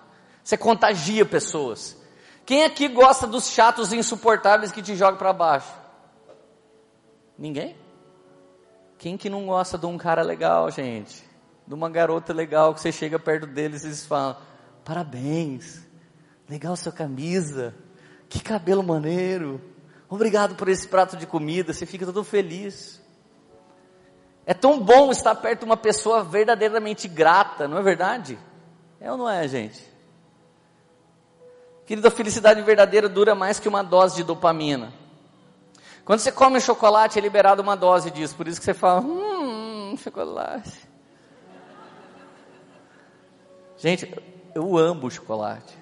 [0.44, 1.96] Você contagia pessoas.
[2.44, 5.72] Quem aqui gosta dos chatos insuportáveis que te jogam para baixo?
[7.38, 7.76] Ninguém?
[8.98, 11.24] Quem que não gosta de um cara legal, gente?
[11.68, 14.38] De uma garota legal que você chega perto deles e eles falam:
[14.84, 15.82] Parabéns,
[16.50, 17.76] legal sua camisa,
[18.28, 19.62] que cabelo maneiro,
[20.10, 23.05] obrigado por esse prato de comida, você fica todo feliz.
[24.46, 28.38] É tão bom estar perto de uma pessoa verdadeiramente grata, não é verdade?
[29.00, 29.84] É ou não é, gente?
[31.86, 34.94] Querido, a felicidade verdadeira dura mais que uma dose de dopamina.
[36.04, 38.36] Quando você come chocolate, é liberado uma dose disso.
[38.36, 40.88] Por isso que você fala, hum, chocolate.
[43.78, 44.12] Gente,
[44.54, 45.76] eu amo chocolate.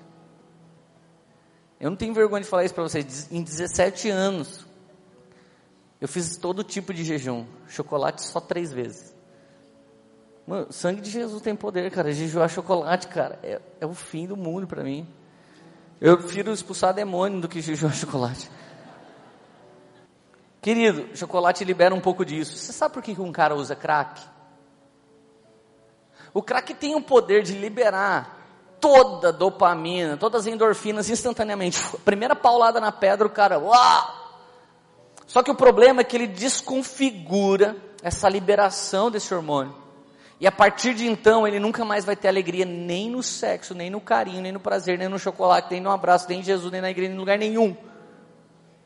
[1.80, 3.30] Eu não tenho vergonha de falar isso para vocês.
[3.30, 4.66] Em 17 anos,
[6.04, 7.46] eu fiz todo tipo de jejum.
[7.66, 9.16] Chocolate só três vezes.
[10.46, 12.12] Mano, sangue de Jesus tem poder, cara.
[12.12, 15.08] Jejuar chocolate, cara, é, é o fim do mundo para mim.
[16.02, 18.52] Eu prefiro expulsar demônio do que jejuar chocolate.
[20.62, 22.58] Querido, chocolate libera um pouco disso.
[22.58, 24.22] Você sabe por que um cara usa crack?
[26.34, 31.82] O crack tem o poder de liberar toda a dopamina, todas as endorfinas instantaneamente.
[32.00, 34.23] Primeira paulada na pedra, o cara, uau!
[35.28, 39.76] Só que o problema é que ele desconfigura essa liberação desse hormônio.
[40.40, 43.90] E a partir de então, ele nunca mais vai ter alegria nem no sexo, nem
[43.90, 46.82] no carinho, nem no prazer, nem no chocolate, nem no abraço, nem em Jesus, nem
[46.82, 47.78] na igreja, nem em lugar nenhum.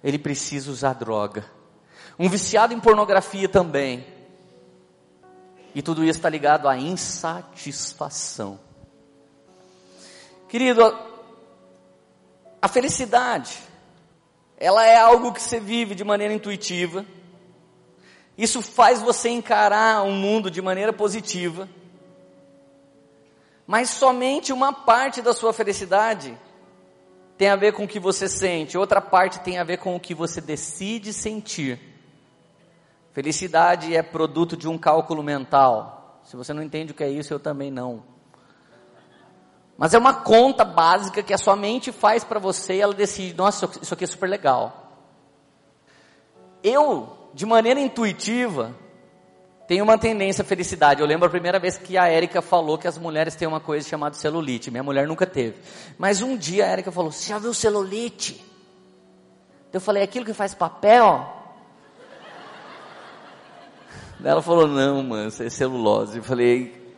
[0.03, 1.45] Ele precisa usar droga.
[2.19, 4.05] Um viciado em pornografia também.
[5.73, 8.59] E tudo isso está ligado à insatisfação.
[10.47, 10.97] Querido,
[12.61, 13.57] a felicidade,
[14.57, 17.05] ela é algo que você vive de maneira intuitiva.
[18.37, 21.69] Isso faz você encarar o um mundo de maneira positiva.
[23.65, 26.37] Mas somente uma parte da sua felicidade
[27.37, 29.99] tem a ver com o que você sente, outra parte tem a ver com o
[29.99, 31.79] que você decide sentir.
[33.11, 36.21] Felicidade é produto de um cálculo mental.
[36.23, 38.03] Se você não entende o que é isso, eu também não.
[39.77, 43.37] Mas é uma conta básica que a sua mente faz para você e ela decide,
[43.37, 44.91] nossa, isso aqui é super legal.
[46.63, 48.75] Eu, de maneira intuitiva,
[49.67, 50.99] tenho uma tendência à felicidade.
[50.99, 53.87] Eu lembro a primeira vez que a Érica falou que as mulheres têm uma coisa
[53.87, 54.71] chamada celulite.
[54.71, 55.57] Minha mulher nunca teve.
[55.95, 58.43] Mas um dia a Érica falou, você já viu celulite?
[59.71, 61.35] Eu falei, aquilo que faz papel?
[64.23, 66.17] Ela falou, não, mano, isso é celulose.
[66.17, 66.95] Eu falei,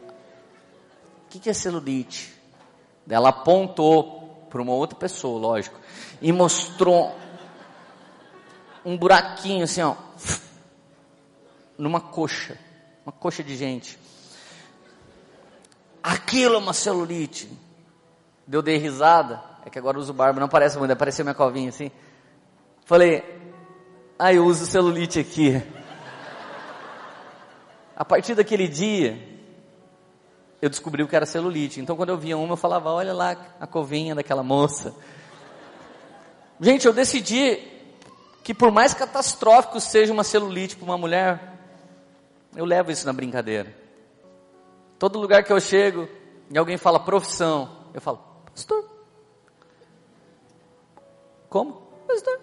[1.25, 2.38] o que, que é celulite?
[3.09, 5.79] Ela apontou para uma outra pessoa, lógico,
[6.21, 7.15] e mostrou
[8.85, 9.95] um buraquinho assim, ó,
[11.77, 12.57] numa coxa,
[13.05, 13.97] uma coxa de gente.
[16.01, 17.49] Aquilo é uma celulite.
[18.47, 21.91] Deu dei risada, é que agora uso barba, não parece muito, apareceu minha covinha assim.
[22.85, 23.23] Falei,
[24.17, 25.61] ah, eu uso celulite aqui.
[27.95, 29.38] A partir daquele dia,
[30.61, 31.79] eu descobri o que era celulite.
[31.79, 34.93] Então, quando eu via uma, eu falava: Olha lá a covinha daquela moça.
[36.59, 37.57] Gente, eu decidi
[38.43, 41.57] que, por mais catastrófico seja uma celulite para uma mulher,
[42.55, 43.73] eu levo isso na brincadeira.
[44.97, 46.09] Todo lugar que eu chego
[46.51, 48.19] e alguém fala profissão, eu falo:
[48.53, 48.89] Pastor.
[51.49, 51.73] Como?
[52.05, 52.39] Pastor.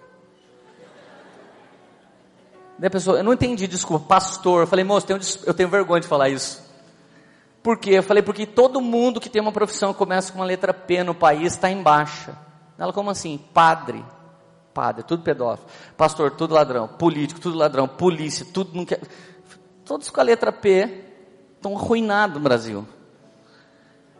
[2.78, 4.62] Daí a pessoa, eu não entendi, desculpa, pastor.
[4.62, 6.65] Eu falei, moço, eu tenho, eu tenho vergonha de falar isso.
[7.66, 7.98] Por quê?
[7.98, 11.12] Eu falei, porque todo mundo que tem uma profissão começa com uma letra P no
[11.12, 12.38] país está em baixa.
[12.78, 13.40] Ela, como assim?
[13.52, 14.04] Padre.
[14.72, 15.68] Padre, tudo pedófilo.
[15.96, 16.86] Pastor, tudo ladrão.
[16.86, 17.88] Político, tudo ladrão.
[17.88, 19.00] Polícia, tudo não quer.
[19.84, 21.06] Todos com a letra P
[21.56, 22.86] estão arruinados no Brasil.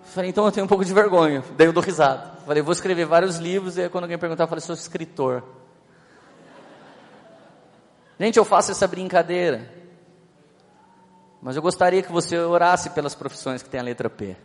[0.06, 1.44] falei, então eu tenho um pouco de vergonha.
[1.56, 2.40] Daí eu dou risada.
[2.44, 3.76] falei, vou escrever vários livros.
[3.76, 5.44] E aí quando alguém perguntar, eu falei, sou escritor.
[8.18, 9.76] Gente, eu faço essa brincadeira.
[11.46, 14.37] Mas eu gostaria que você orasse pelas profissões que tem a letra P.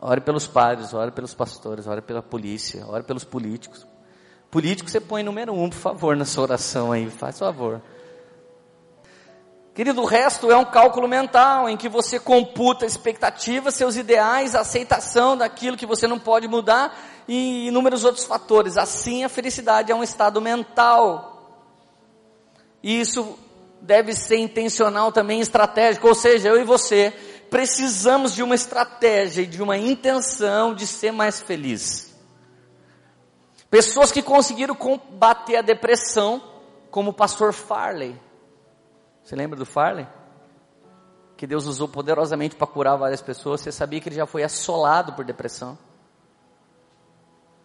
[0.00, 3.86] Ore pelos padres, ore pelos pastores, ore pela polícia, ore pelos políticos.
[4.50, 7.80] Político você põe número um, por favor, na sua oração aí, faz favor.
[9.72, 15.36] Querido, o resto é um cálculo mental em que você computa expectativas, seus ideais, aceitação
[15.36, 18.76] daquilo que você não pode mudar e inúmeros outros fatores.
[18.76, 21.28] Assim, a felicidade é um estado mental
[22.82, 23.38] e isso
[23.82, 26.08] deve ser intencional também, estratégico.
[26.08, 27.12] Ou seja, eu e você
[27.50, 32.16] precisamos de uma estratégia e de uma intenção de ser mais feliz.
[33.68, 36.42] Pessoas que conseguiram combater a depressão,
[36.90, 38.18] como o pastor Farley.
[39.22, 40.06] Você lembra do Farley?
[41.42, 45.12] que Deus usou poderosamente para curar várias pessoas, você sabia que ele já foi assolado
[45.14, 45.76] por depressão?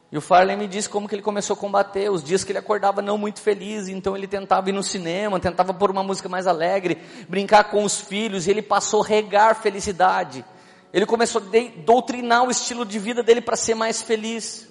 [0.10, 2.60] E o Farley me disse como que ele começou a combater, os dias que ele
[2.60, 6.48] acordava não muito feliz, então ele tentava ir no cinema, tentava pôr uma música mais
[6.48, 10.46] alegre, brincar com os filhos, e ele passou a regar felicidade.
[10.94, 14.70] Ele começou a doutrinar o estilo de vida dele para ser mais feliz.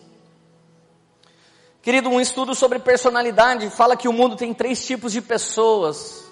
[1.83, 6.25] Querido, um estudo sobre personalidade fala que o mundo tem três tipos de pessoas: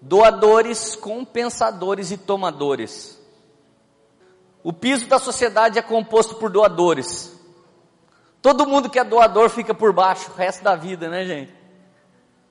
[0.00, 3.18] doadores, compensadores e tomadores.
[4.62, 7.39] O piso da sociedade é composto por doadores.
[8.42, 11.54] Todo mundo que é doador fica por baixo o resto da vida, né, gente?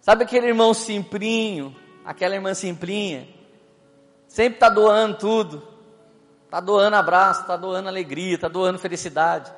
[0.01, 1.75] Sabe aquele irmão simplinho,
[2.05, 3.27] aquela irmã simplinha?
[4.27, 5.67] Sempre está doando tudo.
[6.49, 9.53] Está doando abraço, está doando alegria, está doando felicidade.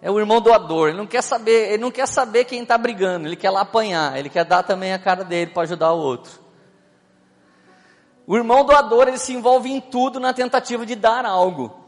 [0.00, 3.28] É o irmão doador, ele não quer saber, ele não quer saber quem está brigando,
[3.28, 6.32] ele quer lá apanhar, ele quer dar também a cara dele para ajudar o outro.
[8.26, 11.81] O irmão doador, ele se envolve em tudo na tentativa de dar algo.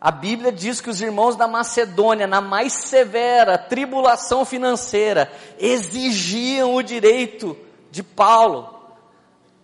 [0.00, 6.82] A Bíblia diz que os irmãos da Macedônia, na mais severa tribulação financeira, exigiam o
[6.82, 7.56] direito
[7.90, 8.74] de Paulo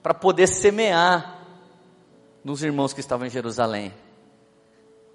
[0.03, 1.39] para poder semear
[2.43, 3.93] nos irmãos que estavam em Jerusalém.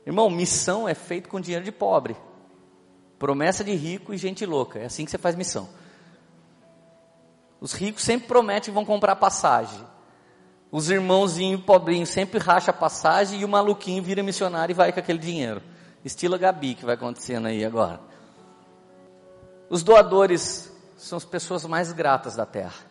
[0.05, 2.15] Irmão, missão é feito com dinheiro de pobre.
[3.19, 4.79] Promessa de rico e gente louca.
[4.79, 5.67] É assim que você faz missão.
[7.59, 9.83] Os ricos sempre prometem que vão comprar passagem.
[10.71, 14.99] Os irmãozinhos pobrinhos sempre racha a passagem e o maluquinho vira missionário e vai com
[14.99, 15.61] aquele dinheiro.
[16.03, 17.99] Estilo Gabi que vai acontecendo aí agora.
[19.69, 22.85] Os doadores são as pessoas mais gratas da terra.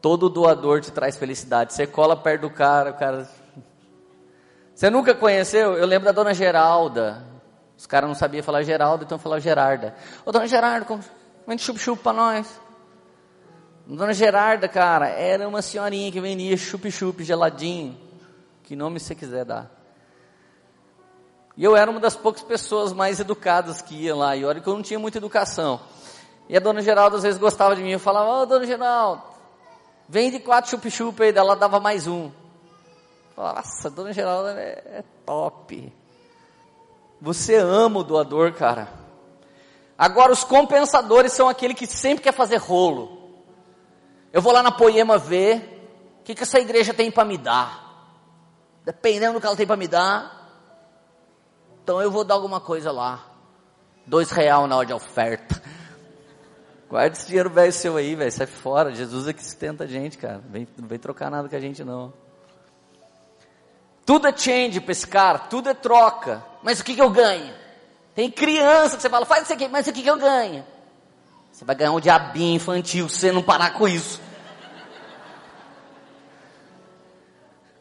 [0.00, 1.72] Todo doador te traz felicidade.
[1.72, 3.28] Você cola perto do cara, o cara.
[4.74, 5.74] Você nunca conheceu?
[5.76, 7.24] Eu lembro da dona Geralda.
[7.76, 9.94] Os caras não sabiam falar Geralda, então falavam Gerarda.
[10.24, 10.98] Ô dona Gerarda,
[11.46, 12.61] vem de chup-chup para nós.
[13.86, 17.98] Dona Gerarda, cara, era uma senhorinha que vendia chup-chup geladinho.
[18.62, 19.70] Que nome você quiser dar.
[21.56, 24.36] E eu era uma das poucas pessoas mais educadas que ia lá.
[24.36, 25.80] E olha que eu não tinha muita educação.
[26.48, 27.90] E a dona Geralda às vezes gostava de mim.
[27.90, 29.22] Eu falava, ô oh, dona Geralda,
[30.08, 31.36] vende quatro chup-chup aí.
[31.36, 32.26] Ela dava mais um.
[32.26, 32.32] Eu
[33.34, 35.92] falava, nossa, dona Geralda é, é top.
[37.20, 38.88] Você ama o doador, cara.
[39.98, 43.21] Agora, os compensadores são aquele que sempre quer fazer rolo.
[44.32, 47.82] Eu vou lá na Poema ver o que, que essa igreja tem para me dar.
[48.84, 50.42] Dependendo do que ela tem para me dar,
[51.82, 53.26] então eu vou dar alguma coisa lá.
[54.06, 55.62] Dois real na hora de oferta.
[56.88, 58.32] Guarda esse dinheiro velho seu aí, velho.
[58.32, 58.92] Sai fora.
[58.92, 60.42] Jesus é que sustenta a gente, cara.
[60.48, 62.12] Vem, não vem trocar nada com a gente, não.
[64.04, 66.44] Tudo é change para esse cara, tudo é troca.
[66.62, 67.54] Mas o que, que eu ganho?
[68.14, 70.66] Tem criança que você fala, faz isso aqui, mas o que, que eu ganho?
[71.62, 74.20] Você vai ganhar um diabinho infantil se você não parar com isso.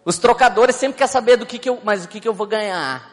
[0.06, 2.46] Os trocadores sempre querem saber do que, que eu, mas o que, que eu vou
[2.46, 3.10] ganhar.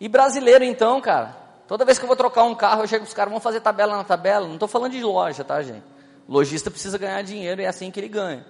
[0.00, 1.36] E brasileiro então, cara,
[1.68, 3.96] toda vez que eu vou trocar um carro, eu chego os caras, vão fazer tabela
[3.96, 4.48] na tabela.
[4.48, 5.84] Não estou falando de loja, tá, gente?
[6.28, 8.44] Lojista precisa ganhar dinheiro e é assim que ele ganha.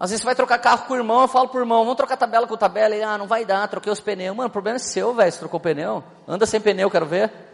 [0.00, 2.16] Às vezes você vai trocar carro com o irmão, eu falo pro irmão, vamos trocar
[2.16, 4.36] tabela com tabela, ele, ah, não vai dar, troquei os pneus.
[4.36, 6.02] Mano, o problema é seu, velho, se trocou pneu.
[6.26, 7.47] Anda sem pneu, quero ver.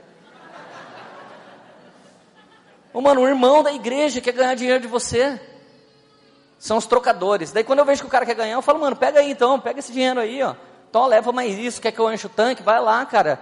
[2.95, 5.41] Ô, mano, o irmão da igreja quer ganhar dinheiro de você.
[6.61, 7.51] São os trocadores.
[7.51, 9.59] Daí quando eu vejo que o cara quer ganhar, eu falo, mano, pega aí então,
[9.59, 10.55] pega esse dinheiro aí, ó.
[10.89, 12.63] Então leva mais isso, quer que eu enche o tanque?
[12.63, 13.41] Vai lá, cara.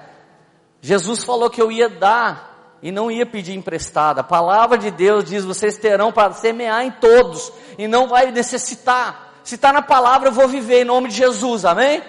[0.80, 4.20] Jesus falou que eu ia dar e não ia pedir emprestado.
[4.20, 9.34] A palavra de Deus diz: vocês terão para semear em todos e não vai necessitar.
[9.44, 12.02] Se está na palavra, eu vou viver em nome de Jesus, amém?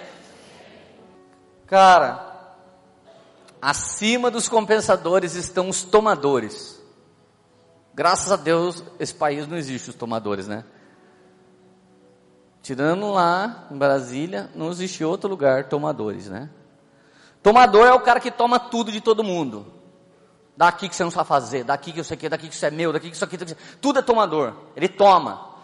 [1.66, 2.26] Cara,
[3.60, 6.73] acima dos compensadores estão os tomadores.
[7.94, 10.64] Graças a Deus, esse país não existe os tomadores, né?
[12.60, 16.50] Tirando lá em Brasília, não existe outro lugar tomadores, né?
[17.42, 19.66] Tomador é o cara que toma tudo de todo mundo.
[20.56, 22.70] Daqui que você não sabe fazer, daqui que eu sei que, daqui que isso é
[22.70, 23.36] meu, daqui que isso aqui,
[23.80, 24.54] tudo é tomador.
[24.74, 25.54] Ele toma.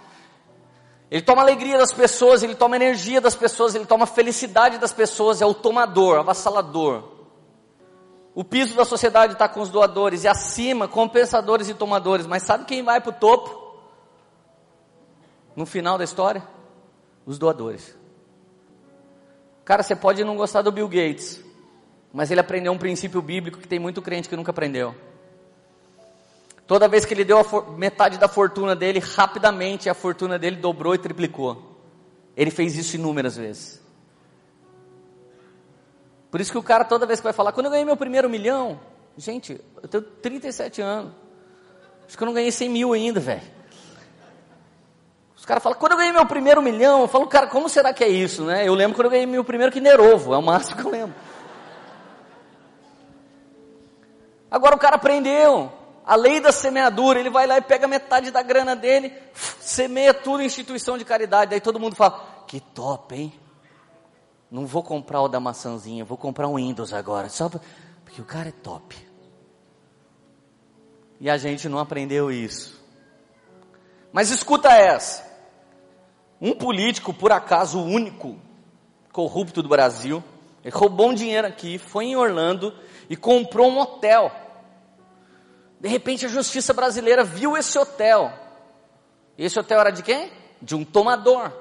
[1.11, 5.43] Ele toma alegria das pessoas, ele toma energia das pessoas, ele toma felicidade das pessoas,
[5.43, 7.20] é o tomador, avassalador.
[8.35, 12.26] O piso da sociedade está com os doadores e acima, compensadores e tomadores.
[12.26, 13.78] Mas sabe quem vai para o topo?
[15.57, 16.43] No final da história?
[17.26, 17.97] Os doadores.
[19.64, 21.43] Cara, você pode não gostar do Bill Gates,
[22.12, 24.95] mas ele aprendeu um princípio bíblico que tem muito crente que nunca aprendeu.
[26.66, 27.39] Toda vez que ele deu
[27.76, 31.76] metade da fortuna dele, rapidamente a fortuna dele dobrou e triplicou.
[32.37, 33.80] Ele fez isso inúmeras vezes.
[36.31, 38.28] Por isso que o cara toda vez que vai falar, quando eu ganhei meu primeiro
[38.28, 38.78] milhão,
[39.16, 41.12] gente, eu tenho 37 anos.
[42.07, 43.43] Acho que eu não ganhei 100 mil ainda, velho.
[45.51, 48.09] caras falam, quando eu ganhei meu primeiro milhão, eu falo, cara, como será que é
[48.09, 48.66] isso, né?
[48.66, 51.14] Eu lembro quando eu ganhei meu primeiro Kinder Ovo, é o máximo que eu lembro.
[54.49, 55.72] Agora o cara aprendeu
[56.07, 59.12] a lei da semeadura, ele vai lá e pega metade da grana dele,
[59.61, 63.39] semeia tudo em instituição de caridade, daí todo mundo fala, que top, hein?
[64.51, 67.48] Não vou comprar o da maçãzinha, vou comprar um Windows agora, só
[68.05, 68.96] porque o cara é top.
[71.20, 72.80] E a gente não aprendeu isso.
[74.12, 75.28] Mas escuta essa.
[76.40, 78.38] Um político, por acaso único,
[79.12, 80.24] corrupto do Brasil,
[80.64, 82.74] ele roubou um dinheiro aqui, foi em Orlando
[83.09, 84.32] e comprou um hotel.
[85.78, 88.32] De repente a justiça brasileira viu esse hotel.
[89.38, 90.32] Esse hotel era de quem?
[90.61, 91.53] De um tomador.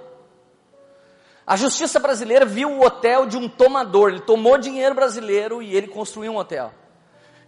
[1.50, 4.10] A justiça brasileira viu o hotel de um tomador.
[4.10, 6.72] Ele tomou dinheiro brasileiro e ele construiu um hotel.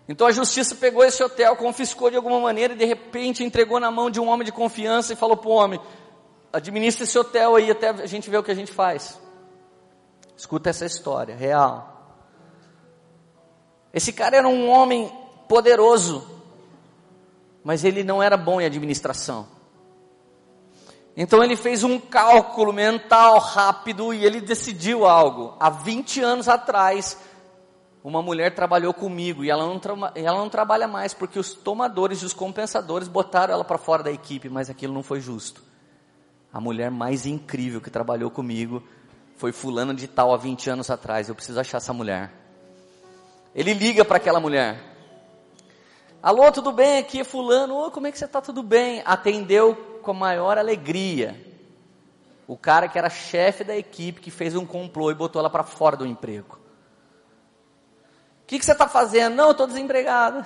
[0.09, 3.91] Então a justiça pegou esse hotel, confiscou de alguma maneira e de repente entregou na
[3.91, 5.79] mão de um homem de confiança e falou para o homem:
[6.51, 9.21] administra esse hotel aí até a gente ver o que a gente faz.
[10.35, 12.17] Escuta essa história, real.
[13.93, 15.15] Esse cara era um homem
[15.47, 16.27] poderoso,
[17.63, 19.60] mas ele não era bom em administração.
[21.15, 25.55] Então ele fez um cálculo mental rápido e ele decidiu algo.
[25.59, 27.17] Há 20 anos atrás,
[28.03, 29.79] uma mulher trabalhou comigo e ela não,
[30.15, 34.11] ela não trabalha mais porque os tomadores e os compensadores botaram ela para fora da
[34.11, 35.61] equipe, mas aquilo não foi justo.
[36.53, 38.81] A mulher mais incrível que trabalhou comigo
[39.35, 41.27] foi fulano de tal há 20 anos atrás.
[41.27, 42.31] Eu preciso achar essa mulher.
[43.53, 44.81] Ele liga para aquela mulher.
[46.23, 46.99] Alô, tudo bem?
[46.99, 47.75] Aqui é fulano.
[47.75, 48.39] Ô, como é que você está?
[48.41, 49.01] Tudo bem?
[49.05, 51.39] Atendeu com a maior alegria.
[52.47, 55.63] O cara que era chefe da equipe que fez um complô e botou ela para
[55.63, 56.61] fora do emprego
[58.51, 59.33] que, que você está fazendo?
[59.33, 60.45] Não, eu estou desempregada.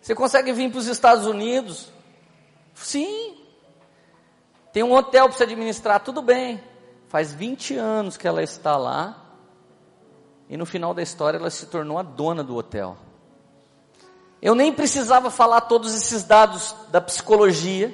[0.00, 1.92] Você consegue vir para os Estados Unidos?
[2.74, 3.36] Sim.
[4.72, 6.64] Tem um hotel para você administrar, tudo bem.
[7.08, 9.22] Faz 20 anos que ela está lá.
[10.48, 12.96] E no final da história ela se tornou a dona do hotel.
[14.40, 17.92] Eu nem precisava falar todos esses dados da psicologia.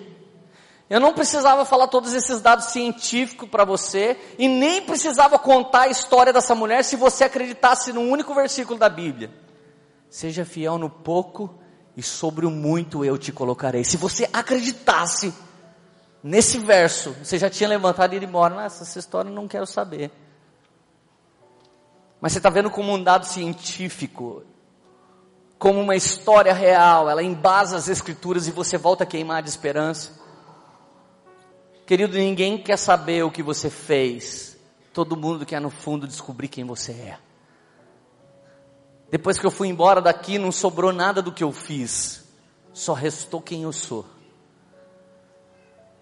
[0.89, 5.89] Eu não precisava falar todos esses dados científicos para você e nem precisava contar a
[5.89, 9.31] história dessa mulher se você acreditasse num único versículo da Bíblia.
[10.11, 11.59] Seja fiel no pouco
[11.97, 13.83] e sobre o muito eu te colocarei.
[13.83, 15.33] Se você acreditasse
[16.23, 18.55] nesse verso, você já tinha levantado e ido embora.
[18.55, 20.11] Nossa, essa história eu não quero saber.
[22.21, 24.43] Mas você está vendo como um dado científico,
[25.65, 30.13] como uma história real, ela embasa as escrituras e você volta a queimar de esperança.
[31.87, 34.59] Querido, ninguém quer saber o que você fez.
[34.93, 37.19] Todo mundo quer no fundo descobrir quem você é.
[39.11, 42.29] Depois que eu fui embora daqui, não sobrou nada do que eu fiz.
[42.75, 44.05] Só restou quem eu sou.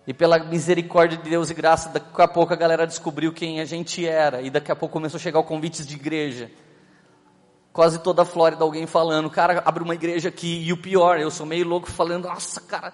[0.09, 3.65] E pela misericórdia de Deus e graça, daqui a pouco a galera descobriu quem a
[3.65, 4.43] gente era.
[4.43, 6.51] E daqui a pouco começou a chegar o convites de igreja.
[7.73, 10.63] Quase toda a Flórida alguém falando, cara, abre uma igreja aqui.
[10.63, 12.93] E o pior, eu sou meio louco falando, nossa, cara,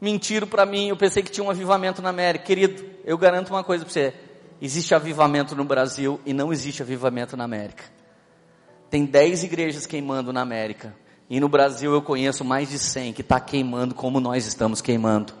[0.00, 2.44] mentiram para mim, eu pensei que tinha um avivamento na América.
[2.44, 4.14] Querido, eu garanto uma coisa para você:
[4.60, 7.84] existe avivamento no Brasil e não existe avivamento na América.
[8.90, 10.94] Tem 10 igrejas queimando na América.
[11.30, 15.34] E no Brasil eu conheço mais de 100 que está queimando como nós estamos queimando.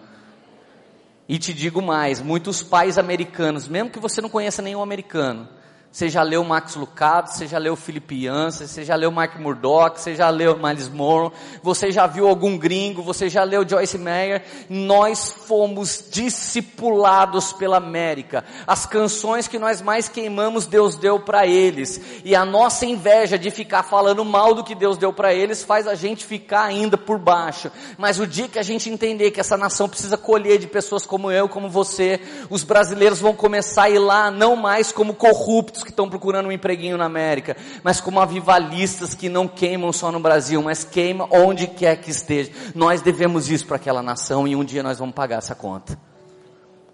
[1.26, 5.48] E te digo mais, muitos pais americanos, mesmo que você não conheça nenhum americano,
[5.90, 9.98] você já leu Max Lucado, você já leu Felipe Yancey, você já leu Mark Murdoch,
[9.98, 11.32] você já leu Miles Monroe,
[11.62, 14.44] você já viu algum gringo, você já leu Joyce Meyer.
[14.68, 18.44] Nós fomos discipulados pela América.
[18.66, 22.00] As canções que nós mais queimamos, Deus deu para eles.
[22.22, 25.88] E a nossa inveja de ficar falando mal do que Deus deu para eles faz
[25.88, 27.72] a gente ficar ainda por baixo.
[27.96, 31.30] Mas o dia que a gente entender que essa nação precisa colher de pessoas como
[31.30, 32.20] eu, como você,
[32.50, 36.52] os brasileiros vão começar a ir lá não mais como corruptos, que estão procurando um
[36.52, 41.66] empreguinho na América, mas como avivalistas que não queimam só no Brasil, mas queimam onde
[41.66, 42.50] quer que esteja.
[42.74, 45.98] Nós devemos isso para aquela nação e um dia nós vamos pagar essa conta.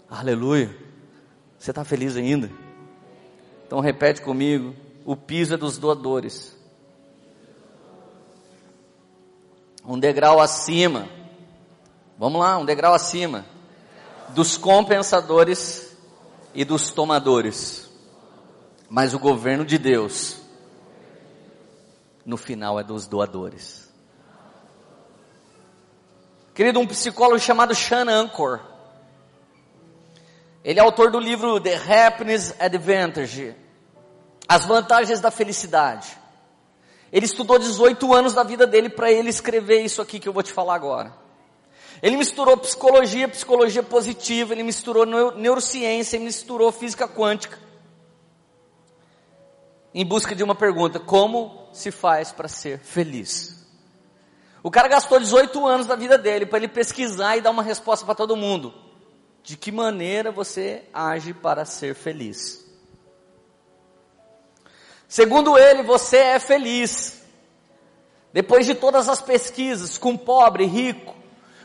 [0.09, 0.75] Aleluia.
[1.59, 2.51] Você está feliz ainda?
[3.67, 4.75] Então repete comigo:
[5.05, 6.57] o piso é dos doadores.
[9.87, 11.09] Um degrau acima.
[12.19, 13.45] Vamos lá, um degrau acima
[14.35, 15.97] dos compensadores
[16.55, 17.84] e dos tomadores.
[18.89, 20.41] Mas o governo de Deus,
[22.25, 23.93] no final, é dos doadores.
[26.55, 28.61] Querido, um psicólogo chamado Sean Anchor,
[30.63, 33.55] ele é autor do livro The Happiness Advantage,
[34.49, 36.17] As Vantagens da Felicidade.
[37.13, 40.43] Ele estudou 18 anos da vida dele para ele escrever isso aqui que eu vou
[40.43, 41.13] te falar agora.
[42.03, 45.05] Ele misturou psicologia, psicologia positiva, ele misturou
[45.37, 47.59] neurociência, ele misturou física quântica.
[49.95, 53.65] Em busca de uma pergunta: como se faz para ser feliz?
[54.63, 58.05] O cara gastou 18 anos da vida dele para ele pesquisar e dar uma resposta
[58.05, 58.75] para todo mundo.
[59.43, 62.65] De que maneira você age para ser feliz?
[65.07, 67.23] Segundo ele, você é feliz.
[68.33, 71.15] Depois de todas as pesquisas, com pobre, rico,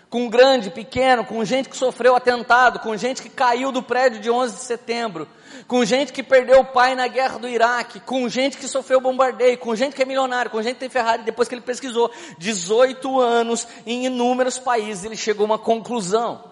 [0.09, 4.29] com grande, pequeno, com gente que sofreu atentado, com gente que caiu do prédio de
[4.29, 5.27] 11 de setembro,
[5.67, 9.57] com gente que perdeu o pai na guerra do Iraque, com gente que sofreu bombardeio,
[9.59, 13.19] com gente que é milionário, com gente que tem Ferrari, depois que ele pesquisou 18
[13.19, 16.43] anos em inúmeros países, ele chegou a uma conclusão.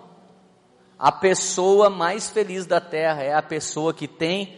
[0.99, 4.55] A pessoa mais feliz da terra é a pessoa que tem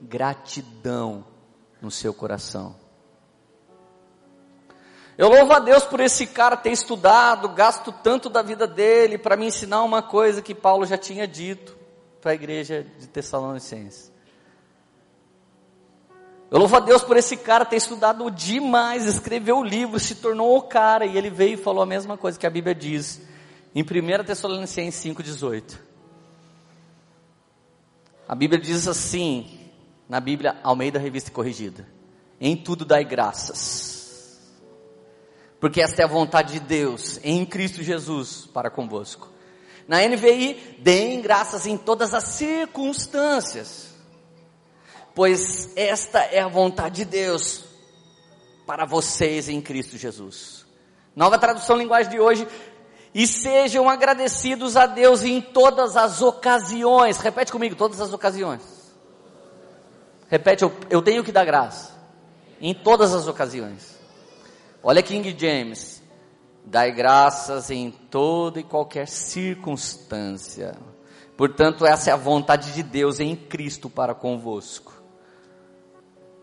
[0.00, 1.24] gratidão
[1.80, 2.85] no seu coração.
[5.18, 9.36] Eu louvo a Deus por esse cara ter estudado, gasto tanto da vida dele para
[9.36, 11.76] me ensinar uma coisa que Paulo já tinha dito
[12.20, 14.12] para a igreja de Tessalonicenses.
[16.50, 20.56] Eu louvo a Deus por esse cara ter estudado demais, escreveu o livro, se tornou
[20.56, 23.22] o cara, e ele veio e falou a mesma coisa que a Bíblia diz
[23.74, 25.78] em 1 Tessalonicenses 5,18.
[28.28, 29.70] A Bíblia diz assim:
[30.08, 31.86] na Bíblia Almeida Revista Corrigida.
[32.40, 33.95] Em tudo dai graças.
[35.60, 39.30] Porque esta é a vontade de Deus em Cristo Jesus para convosco.
[39.88, 43.94] Na NVI, deem graças em todas as circunstâncias.
[45.14, 47.64] Pois esta é a vontade de Deus
[48.66, 50.66] para vocês em Cristo Jesus.
[51.14, 52.46] Nova tradução linguagem de hoje.
[53.14, 57.16] E sejam agradecidos a Deus em todas as ocasiões.
[57.18, 58.76] Repete comigo, todas as ocasiões
[60.28, 61.92] Repete, eu, eu tenho que dar graça.
[62.60, 63.95] Em todas as ocasiões.
[64.82, 66.02] Olha King James.
[66.64, 70.76] Dai graças em toda e qualquer circunstância.
[71.36, 74.92] Portanto, essa é a vontade de Deus em Cristo para convosco.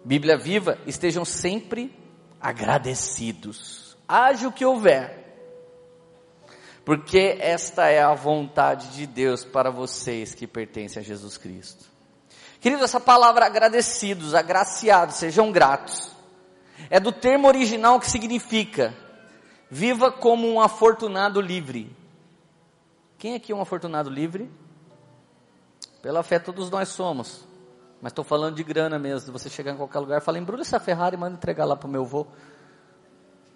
[0.05, 1.93] Bíblia viva, estejam sempre
[2.39, 3.97] agradecidos.
[4.07, 5.23] Haja o que houver.
[6.85, 11.85] Porque esta é a vontade de Deus para vocês que pertencem a Jesus Cristo.
[12.59, 16.12] Queridos, essa palavra agradecidos, agraciados, sejam gratos,
[16.89, 18.93] é do termo original que significa
[19.69, 21.95] viva como um afortunado livre.
[23.17, 24.51] Quem aqui é um afortunado livre?
[26.01, 27.47] Pela fé todos nós somos.
[28.01, 29.31] Mas estou falando de grana mesmo.
[29.31, 31.87] Você chegar em qualquer lugar e falar, embrulha essa Ferrari e manda entregar lá para
[31.87, 32.27] o meu avô.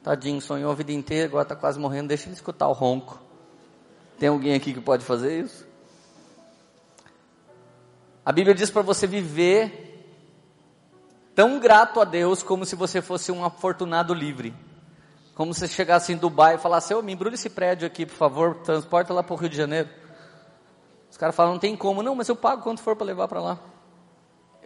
[0.01, 3.21] Tadinho, sonhou a vida inteira, agora está quase morrendo, deixa ele escutar o ronco.
[4.17, 5.67] Tem alguém aqui que pode fazer isso?
[8.25, 9.86] A Bíblia diz para você viver
[11.37, 14.55] tão grato a Deus como se você fosse um afortunado livre.
[15.35, 18.15] Como se chegasse em Dubai e falasse, ô, oh, me embrulha esse prédio aqui, por
[18.15, 19.87] favor, transporta lá para o Rio de Janeiro.
[21.11, 22.01] Os caras falam, não tem como.
[22.01, 23.59] Não, mas eu pago quanto for para levar para lá.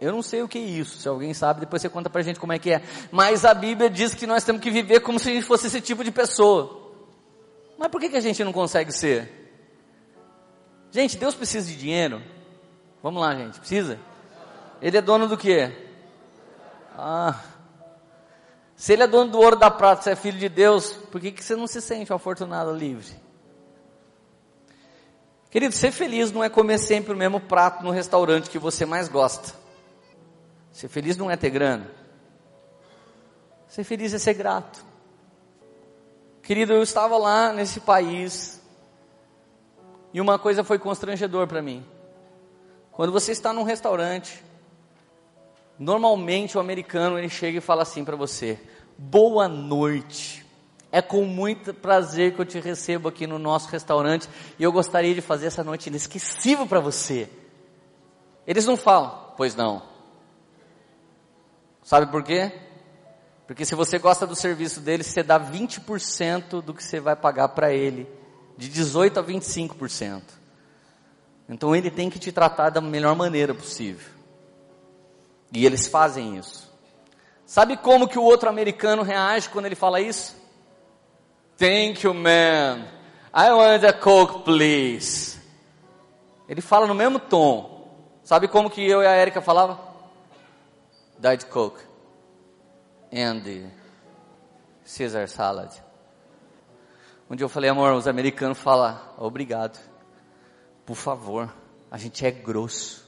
[0.00, 0.98] Eu não sei o que é isso.
[0.98, 2.82] Se alguém sabe, depois você conta para a gente como é que é.
[3.10, 5.80] Mas a Bíblia diz que nós temos que viver como se a gente fosse esse
[5.82, 6.90] tipo de pessoa.
[7.78, 9.30] Mas por que, que a gente não consegue ser?
[10.90, 12.22] Gente, Deus precisa de dinheiro.
[13.02, 13.58] Vamos lá, gente.
[13.58, 13.98] Precisa?
[14.80, 15.81] Ele é dono do quê?
[16.96, 17.40] Ah.
[18.74, 21.30] Se ele é dono do ouro da prata, você é filho de Deus, por que,
[21.30, 23.14] que você não se sente afortunado livre?
[25.50, 29.08] Querido, ser feliz não é comer sempre o mesmo prato no restaurante que você mais
[29.08, 29.54] gosta.
[30.72, 31.90] Ser feliz não é ter grana.
[33.68, 34.84] Ser feliz é ser grato.
[36.42, 38.60] Querido, eu estava lá nesse país
[40.12, 41.86] e uma coisa foi constrangedor para mim.
[42.90, 44.42] Quando você está num restaurante,
[45.82, 48.58] normalmente o americano ele chega e fala assim para você:
[48.96, 50.46] "Boa noite.
[50.92, 54.28] É com muito prazer que eu te recebo aqui no nosso restaurante
[54.58, 57.28] e eu gostaria de fazer essa noite inesquecível para você."
[58.46, 59.82] Eles não falam: "Pois não."
[61.82, 62.52] Sabe por quê?
[63.44, 67.48] Porque se você gosta do serviço dele, você dá 20% do que você vai pagar
[67.48, 68.08] para ele,
[68.56, 70.22] de 18 a 25%.
[71.48, 74.11] Então ele tem que te tratar da melhor maneira possível.
[75.52, 76.72] E eles fazem isso.
[77.44, 80.34] Sabe como que o outro americano reage quando ele fala isso?
[81.58, 82.86] Thank you, man.
[83.34, 85.38] I want a Coke, please.
[86.48, 87.88] Ele fala no mesmo tom.
[88.22, 89.78] Sabe como que eu e a Erika falava?
[91.18, 91.80] Diet Coke.
[93.12, 93.70] And
[94.84, 95.70] Caesar salad.
[97.30, 99.78] Um dia eu falei, amor, os americanos falam obrigado.
[100.84, 101.52] Por favor,
[101.90, 103.01] a gente é grosso.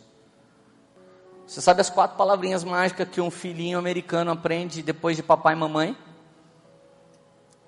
[1.46, 5.58] Você sabe as quatro palavrinhas mágicas que um filhinho americano aprende depois de papai e
[5.58, 5.96] mamãe?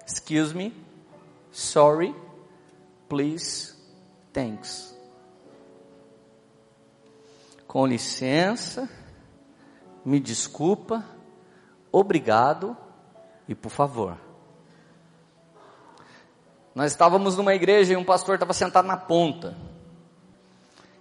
[0.07, 0.73] Excuse me,
[1.51, 2.15] sorry,
[3.09, 3.75] please,
[4.33, 4.97] thanks.
[7.67, 8.89] Com licença,
[10.05, 11.05] me desculpa,
[11.93, 12.77] obrigado
[13.49, 14.17] e por favor.
[16.75, 19.57] Nós estávamos numa igreja e um pastor estava sentado na ponta.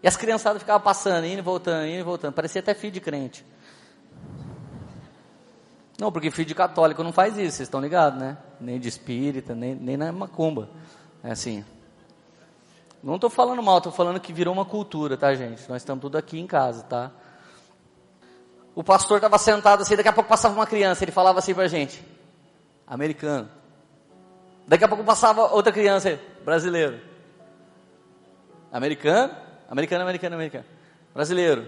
[0.06, 2.32] E as criançadas ficavam passando, indo e voltando, indo e voltando.
[2.32, 3.44] Parecia até filho de crente.
[6.00, 8.38] Não, porque filho de católico não faz isso, vocês estão ligados, né?
[8.62, 10.70] Nem de espírita, nem, nem na macumba.
[11.24, 11.66] É assim.
[13.02, 15.68] Não estou falando mal, estou falando que virou uma cultura, tá, gente?
[15.68, 17.10] Nós estamos tudo aqui em casa, tá?
[18.76, 21.68] O pastor estava sentado assim, daqui a pouco passava uma criança, ele falava assim pra
[21.68, 22.06] gente:
[22.86, 23.50] americano.
[24.68, 27.02] Daqui a pouco passava outra criança, brasileiro.
[28.72, 30.66] Americano, americano, americano, americano.
[31.14, 31.66] Brasileiro.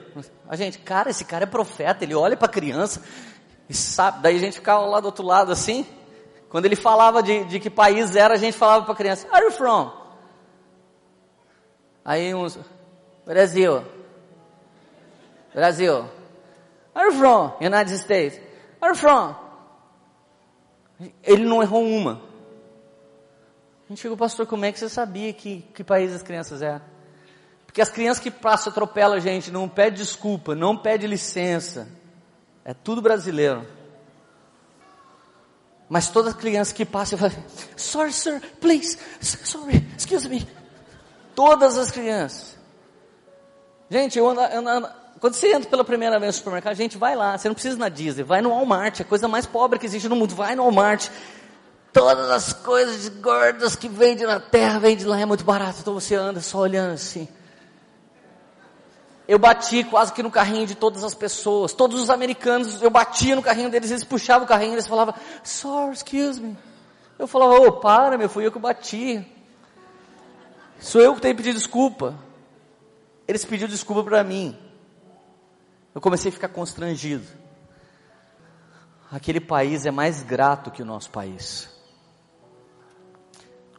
[0.50, 3.02] A gente, cara, esse cara é profeta, ele olha para a criança
[3.70, 4.22] e sabe.
[4.22, 5.86] Daí a gente ficava lá do outro lado assim.
[6.50, 9.46] Quando ele falava de, de que país era, a gente falava para a criança, Are
[9.46, 9.92] you from?
[12.04, 12.60] Aí uns,
[13.26, 13.84] Brasil.
[15.54, 16.10] Brasil.
[16.94, 17.56] Are you from?
[17.62, 18.40] United States.
[18.82, 19.36] Are you from?
[21.24, 22.22] Ele não errou uma.
[23.86, 26.97] A gente chegou, pastor, como é que você sabia que, que país as crianças eram?
[27.78, 31.88] Porque as crianças que passam atropelam a gente, não pede desculpa, não pede licença.
[32.66, 33.68] É tudo brasileiro.
[35.88, 37.44] Mas todas as crianças que passam, eu falo,
[37.76, 40.50] sorry sir, please, sorry, excuse me.
[41.36, 42.58] Todas as crianças.
[43.92, 47.38] Gente, eu ando, ando, quando você entra pela primeira vez no supermercado, gente, vai lá,
[47.38, 49.86] você não precisa ir na Disney, vai no Walmart, é a coisa mais pobre que
[49.86, 51.10] existe no mundo, vai no Walmart,
[51.94, 55.80] Todas as coisas gordas que vende na terra, vende lá, é muito barato.
[55.82, 57.28] Então você anda só olhando assim.
[59.28, 61.74] Eu bati quase que no carrinho de todas as pessoas.
[61.74, 65.14] Todos os americanos, eu batia no carrinho deles, eles puxavam o carrinho, eles falavam,
[65.44, 66.58] sorry, excuse me.
[67.20, 69.26] Eu falava, ô, oh, para, meu, fui eu que bati.
[70.80, 72.16] Sou eu que tenho que pedir desculpa.
[73.28, 74.58] Eles pediram desculpa para mim.
[75.94, 77.26] Eu comecei a ficar constrangido.
[79.12, 81.70] Aquele país é mais grato que o nosso país.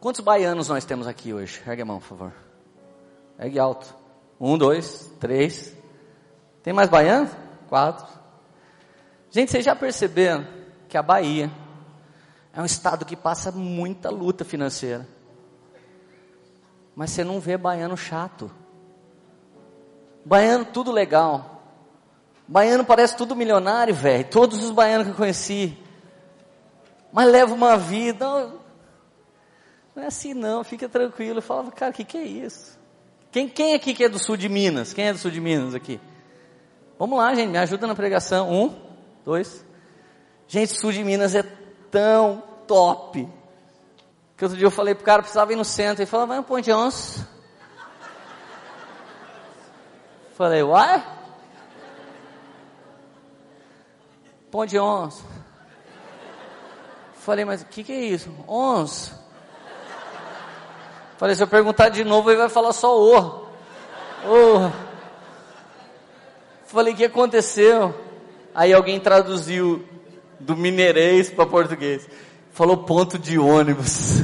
[0.00, 1.62] Quantos baianos nós temos aqui hoje?
[1.66, 2.32] Ergue a mão, por favor.
[3.38, 3.97] Ergue alto.
[4.40, 5.74] Um, dois, três.
[6.62, 7.30] Tem mais baianos?
[7.68, 8.06] Quatro.
[9.30, 10.46] Gente, vocês já perceberam
[10.88, 11.50] que a Bahia
[12.52, 15.06] é um estado que passa muita luta financeira.
[16.94, 18.50] Mas você não vê baiano chato.
[20.24, 21.62] Baiano tudo legal.
[22.46, 24.24] Baiano parece tudo milionário, velho.
[24.24, 25.78] Todos os baianos que eu conheci.
[27.12, 28.52] Mas leva uma vida
[29.98, 31.38] não é assim não, fica tranquilo.
[31.38, 32.77] Eu falava, cara, o que, que é isso?
[33.30, 34.92] Quem, quem aqui que é do sul de Minas?
[34.92, 36.00] Quem é do sul de Minas aqui?
[36.98, 38.50] Vamos lá, gente, me ajuda na pregação.
[38.50, 38.74] Um,
[39.24, 39.64] dois.
[40.46, 43.28] Gente, sul de Minas é tão top.
[44.36, 46.02] Que outro dia eu falei pro cara, precisava ir no centro.
[46.02, 47.26] Ele falou, vai no Ponte 11.
[50.34, 51.04] Falei, uai?
[54.50, 55.22] Ponte 11.
[57.14, 58.32] Falei, mas o que, que é isso?
[58.48, 59.12] 11.
[61.18, 63.42] Falei, se eu perguntar de novo, ele vai falar só o.
[64.24, 64.70] Oh.
[66.64, 67.92] Falei, o que aconteceu?
[68.54, 69.84] Aí alguém traduziu
[70.38, 72.08] do mineirês para português.
[72.52, 74.22] Falou ponto de ônibus.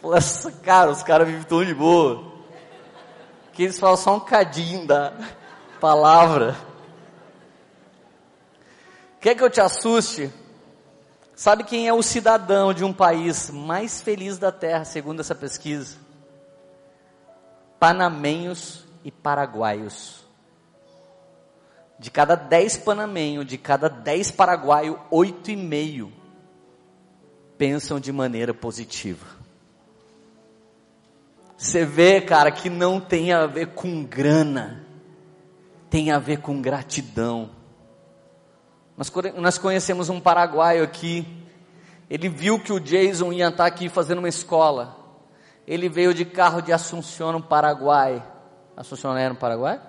[0.00, 0.20] Falei,
[0.62, 2.22] cara, os caras vivem tão de boa.
[3.52, 5.12] Que eles falam só um cadinho da
[5.80, 6.56] palavra.
[9.20, 10.32] Quer que eu te assuste?
[11.34, 15.96] Sabe quem é o cidadão de um país mais feliz da terra, segundo essa pesquisa?
[17.78, 20.22] Panamenhos e paraguaios.
[21.98, 26.12] De cada 10 panamenhos, de cada 10 paraguaio, oito e meio
[27.62, 29.24] pensam de maneira positiva.
[31.56, 34.84] Você vê, cara, que não tem a ver com grana,
[35.88, 37.50] tem a ver com gratidão.
[39.36, 41.26] Nós, conhecemos um paraguaio aqui.
[42.08, 44.96] Ele viu que o Jason ia estar aqui fazendo uma escola.
[45.66, 48.22] Ele veio de carro de Assunção, no Paraguai.
[48.76, 49.80] Assunção era no Paraguai?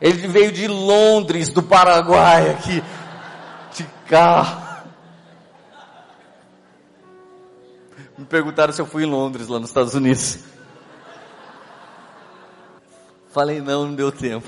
[0.00, 2.82] Ele veio de Londres, do Paraguai, aqui,
[3.74, 4.84] de carro.
[8.16, 10.38] Me perguntaram se eu fui em Londres, lá nos Estados Unidos.
[13.30, 14.46] Falei, não, não deu tempo.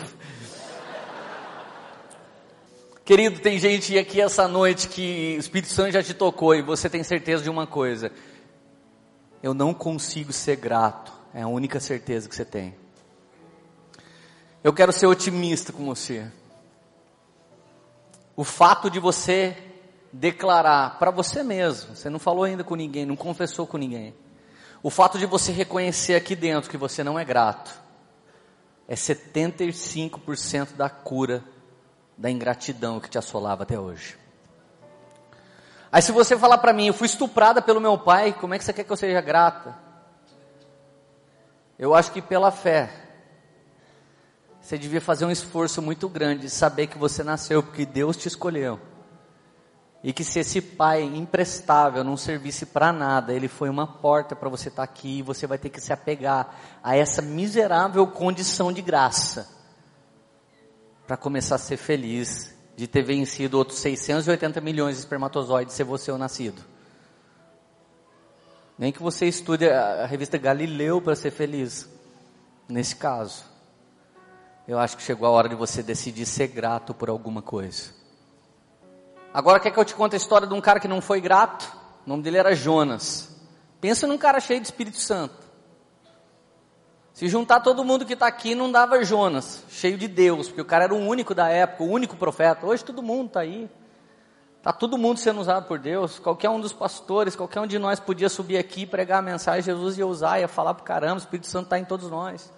[3.05, 6.89] Querido, tem gente aqui essa noite que o Espírito Santo já te tocou e você
[6.89, 8.11] tem certeza de uma coisa.
[9.43, 11.13] Eu não consigo ser grato.
[11.35, 12.75] É a única certeza que você tem.
[14.63, 16.27] Eu quero ser otimista com você.
[18.35, 19.55] O fato de você
[20.11, 24.15] declarar para você mesmo, você não falou ainda com ninguém, não confessou com ninguém.
[24.83, 27.71] O fato de você reconhecer aqui dentro que você não é grato
[28.89, 31.45] é 75% da cura
[32.17, 34.17] da ingratidão que te assolava até hoje.
[35.91, 38.65] Aí se você falar para mim, eu fui estuprada pelo meu pai, como é que
[38.65, 39.77] você quer que eu seja grata?
[41.79, 42.91] Eu acho que pela fé,
[44.61, 48.29] você devia fazer um esforço muito grande de saber que você nasceu porque Deus te
[48.29, 48.81] escolheu.
[50.03, 54.49] E que se esse pai imprestável não servisse para nada, ele foi uma porta para
[54.49, 58.73] você estar tá aqui e você vai ter que se apegar a essa miserável condição
[58.73, 59.64] de graça
[61.07, 66.11] para começar a ser feliz de ter vencido outros 680 milhões de espermatozoides ser você
[66.11, 66.63] o nascido.
[68.77, 71.89] Nem que você estude a, revista Galileu para ser feliz.
[72.69, 73.45] Nesse caso,
[74.67, 77.93] eu acho que chegou a hora de você decidir ser grato por alguma coisa.
[79.33, 81.71] Agora quer que eu te conte a história de um cara que não foi grato?
[82.05, 83.37] O nome dele era Jonas.
[83.81, 85.44] Pensa num cara cheio de Espírito Santo.
[87.15, 90.65] Se juntar todo mundo que está aqui, não dava Jonas, cheio de Deus, porque o
[90.65, 92.67] cara era o único da época, o único profeta.
[92.67, 93.71] Hoje todo mundo está aí.
[94.59, 96.19] Está todo mundo sendo usado por Deus.
[96.19, 99.63] Qualquer um dos pastores, qualquer um de nós podia subir aqui e pregar a mensagem.
[99.63, 101.15] Jesus ia usar, ia falar para caramba.
[101.15, 102.53] O Espírito Santo está em todos nós.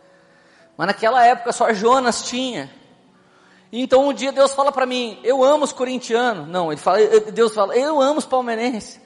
[0.75, 2.71] Mas naquela época só Jonas tinha.
[3.71, 6.49] Então um dia Deus fala para mim: Eu amo os corintianos.
[6.49, 6.99] Não, ele fala,
[7.31, 9.05] Deus fala: Eu amo os palmeirenses.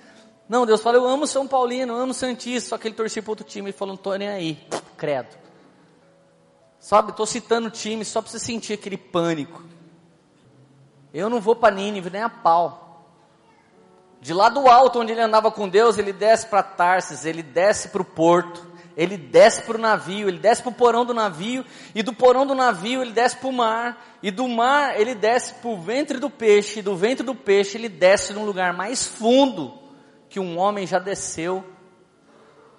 [0.50, 2.70] Não, Deus fala: Eu amo São Paulino, eu amo Santista.
[2.70, 4.58] Só que ele torcia para outro time e falou: Não estou nem aí.
[4.96, 5.38] Credo.
[6.80, 9.62] Sabe, estou citando time só para você sentir aquele pânico.
[11.14, 13.06] Eu não vou para Nínive nem a pau.
[14.20, 17.88] De lá do alto onde ele andava com Deus, ele desce para Tarsis, ele desce
[17.88, 21.64] para o porto, ele desce para o navio, ele desce para o porão do navio,
[21.94, 25.54] e do porão do navio ele desce para o mar, e do mar ele desce
[25.54, 29.06] para o ventre do peixe, e do ventre do peixe ele desce num lugar mais
[29.06, 29.80] fundo
[30.30, 31.62] que um homem já desceu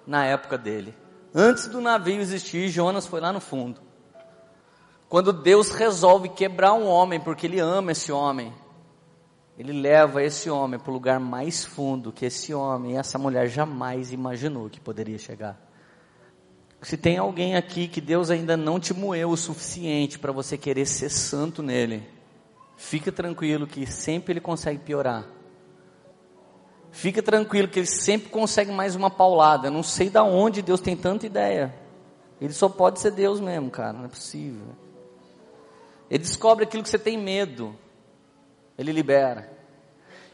[0.08, 0.96] na época dele.
[1.36, 3.80] Antes do navio existir, Jonas foi lá no fundo.
[5.08, 8.54] Quando Deus resolve quebrar um homem, porque Ele ama esse homem,
[9.58, 13.48] ele leva esse homem para o lugar mais fundo que esse homem e essa mulher
[13.48, 15.60] jamais imaginou que poderia chegar.
[16.82, 20.88] Se tem alguém aqui que Deus ainda não te moeu o suficiente para você querer
[20.88, 22.02] ser santo nele,
[22.76, 25.28] fica tranquilo que sempre ele consegue piorar.
[26.92, 29.68] Fica tranquilo que ele sempre consegue mais uma paulada.
[29.68, 31.74] Eu não sei da onde Deus tem tanta ideia.
[32.40, 34.76] Ele só pode ser Deus mesmo, cara, não é possível.
[36.10, 37.74] Ele descobre aquilo que você tem medo.
[38.78, 39.50] Ele libera.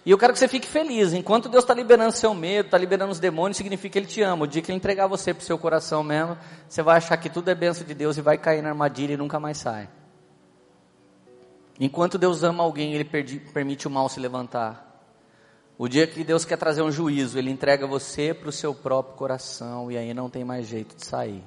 [0.04, 1.12] E eu quero que você fique feliz.
[1.14, 4.46] Enquanto Deus está liberando seu medo, está liberando os demônios, significa que Ele te ama.
[4.46, 6.38] O dia que Ele entregar você para o seu coração mesmo,
[6.68, 9.18] você vai achar que tudo é bênção de Deus e vai cair na armadilha e
[9.18, 9.90] nunca mais sai.
[11.78, 14.87] Enquanto Deus ama alguém, Ele permite o mal se levantar.
[15.78, 19.16] O dia que Deus quer trazer um juízo, Ele entrega você para o seu próprio
[19.16, 21.44] coração e aí não tem mais jeito de sair.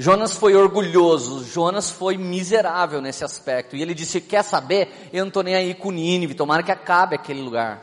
[0.00, 3.74] Jonas foi orgulhoso, Jonas foi miserável nesse aspecto.
[3.74, 5.10] E ele disse: Quer saber?
[5.12, 7.82] Eu não estou nem aí com Nínive, tomara que acabe aquele lugar.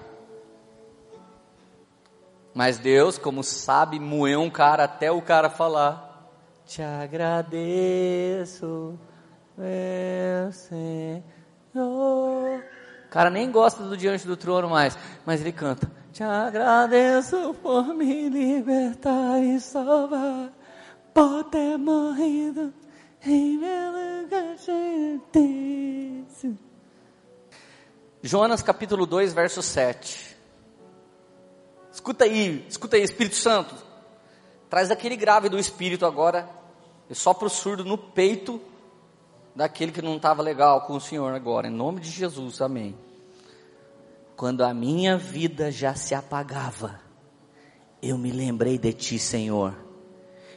[2.53, 6.31] Mas Deus, como sabe, moeu um cara até o cara falar:
[6.65, 7.37] Te agradeço,
[9.57, 11.23] meu Senhor.
[13.15, 18.27] Cara nem gosta do diante do trono mais, mas ele canta: Te agradeço por me
[18.27, 20.51] libertar e salvar.
[21.13, 22.73] Por ter morrido
[23.25, 23.91] em meu
[24.21, 24.57] lugar
[28.21, 30.35] Jonas capítulo 2, verso 7.
[31.93, 33.73] Escuta aí, escuta aí, Espírito Santo.
[34.69, 36.49] Traz aquele grave do Espírito agora,
[37.09, 38.61] e só para o surdo no peito
[39.55, 42.95] daquele que não estava legal com o Senhor agora, em nome de Jesus, amém.
[44.35, 46.99] Quando a minha vida já se apagava,
[48.01, 49.85] eu me lembrei de Ti, Senhor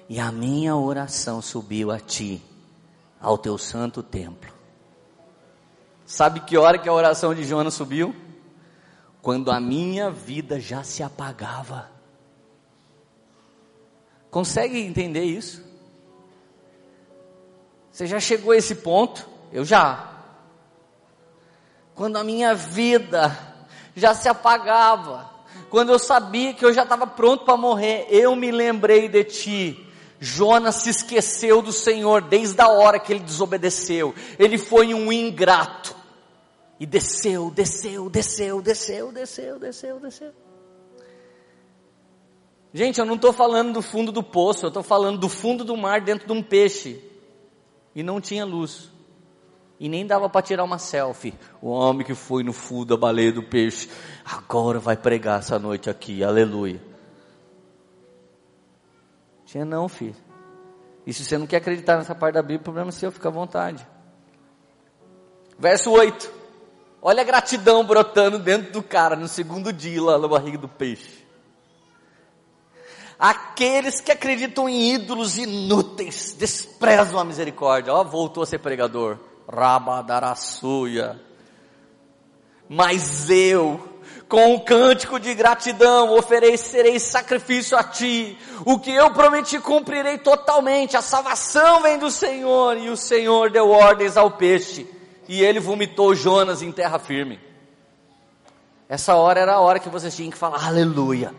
[0.08, 2.42] e a minha oração subiu a ti,
[3.20, 4.50] ao teu santo templo.
[6.06, 8.16] Sabe que hora que a oração de Jonas subiu?
[9.20, 11.90] Quando a minha vida já se apagava.
[14.30, 15.67] Consegue entender isso?
[17.98, 19.28] Você já chegou a esse ponto?
[19.52, 20.08] Eu já.
[21.96, 23.36] Quando a minha vida
[23.96, 25.28] já se apagava,
[25.68, 29.84] quando eu sabia que eu já estava pronto para morrer, eu me lembrei de ti
[30.20, 34.14] Jonas se esqueceu do Senhor desde a hora que ele desobedeceu.
[34.38, 35.96] Ele foi um ingrato.
[36.78, 40.30] E desceu, desceu, desceu, desceu, desceu, desceu, desceu.
[42.72, 45.76] Gente, eu não estou falando do fundo do poço, eu estou falando do fundo do
[45.76, 47.07] mar dentro de um peixe.
[47.98, 48.92] E não tinha luz.
[49.76, 51.34] E nem dava para tirar uma selfie.
[51.60, 53.90] O homem que foi no fundo da baleia do peixe,
[54.24, 56.80] agora vai pregar essa noite aqui, aleluia.
[59.44, 60.14] Tinha não, filho.
[61.04, 63.30] E se você não quer acreditar nessa parte da Bíblia, o problema é seu, fica
[63.30, 63.84] à vontade.
[65.58, 66.32] Verso 8.
[67.02, 71.17] Olha a gratidão brotando dentro do cara no segundo dia lá na barriga do peixe.
[73.18, 77.92] Aqueles que acreditam em ídolos inúteis desprezam a misericórdia.
[77.92, 79.18] Ó, voltou a ser pregador.
[79.52, 81.20] Rabadarassuia.
[82.68, 83.80] Mas eu,
[84.28, 88.38] com um cântico de gratidão, oferecerei sacrifício a ti.
[88.64, 90.96] O que eu prometi cumprirei totalmente.
[90.96, 92.76] A salvação vem do Senhor.
[92.76, 94.86] E o Senhor deu ordens ao peixe.
[95.26, 97.40] E ele vomitou Jonas em terra firme.
[98.88, 101.34] Essa hora era a hora que vocês tinham que falar aleluia.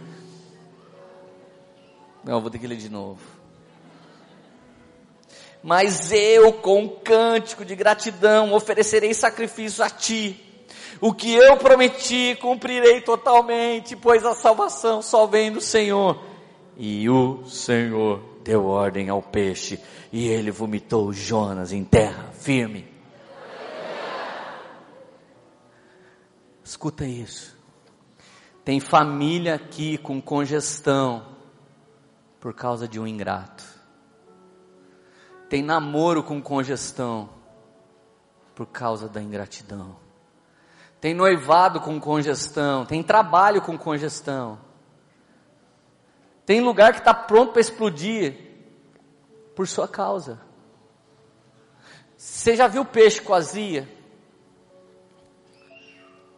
[2.24, 3.22] Não, vou ter que ler de novo.
[5.64, 10.46] Mas eu, com um cântico de gratidão, oferecerei sacrifício a ti
[11.02, 16.22] o que eu prometi cumprirei totalmente, pois a salvação só vem do Senhor.
[16.78, 19.80] E o Senhor deu ordem ao peixe,
[20.12, 22.86] e ele vomitou Jonas em terra firme.
[26.64, 27.58] Escuta isso.
[28.64, 31.26] Tem família aqui com congestão
[32.40, 33.64] por causa de um ingrato.
[35.50, 37.30] Tem namoro com congestão
[38.56, 39.96] por causa da ingratidão
[41.02, 44.60] tem noivado com congestão, tem trabalho com congestão,
[46.46, 48.36] tem lugar que está pronto para explodir
[49.56, 50.40] por sua causa.
[52.18, 53.88] Você já viu peixe com azia?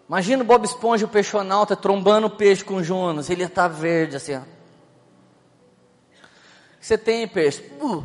[0.07, 3.75] Imagina o Bob Esponja, o peixonauta, trombando o peixe com Jonas, ele ia estar tá
[3.75, 4.35] verde assim.
[4.35, 4.41] Ó.
[6.81, 7.63] Você tem peixe?
[7.79, 8.03] Uh,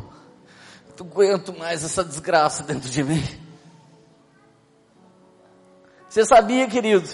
[0.99, 3.23] não aguento mais essa desgraça dentro de mim.
[6.07, 7.09] Você sabia, querido,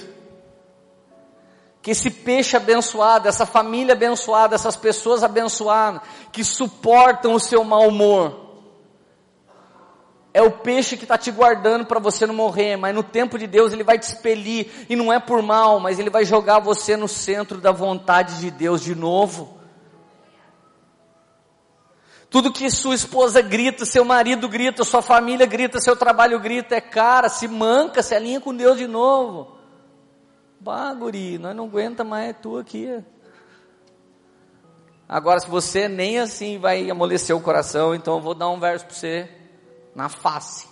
[1.82, 6.02] que esse peixe abençoado, essa família abençoada, essas pessoas abençoadas,
[6.32, 8.44] que suportam o seu mau humor,
[10.34, 13.48] é o peixe que está te guardando para você não morrer, mas no tempo de
[13.48, 16.98] Deus ele vai te expelir, e não é por mal, mas ele vai jogar você
[16.98, 19.63] no centro da vontade de Deus de novo.
[22.34, 26.82] Tudo que sua esposa grita, seu marido grita, sua família grita, seu trabalho grita, é
[26.82, 29.56] cara, se manca, se alinha com Deus de novo.
[30.60, 33.04] Bah, guri, nós não aguenta mais é tu aqui.
[35.08, 38.88] Agora, se você nem assim vai amolecer o coração, então eu vou dar um verso
[38.88, 39.30] para você
[39.94, 40.68] na face.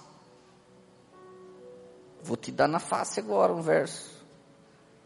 [2.24, 4.09] Vou te dar na face agora um verso.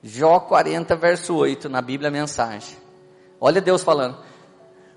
[0.02, 2.78] Jó 40, verso 8, na Bíblia Mensagem.
[3.42, 4.35] Olha Deus falando.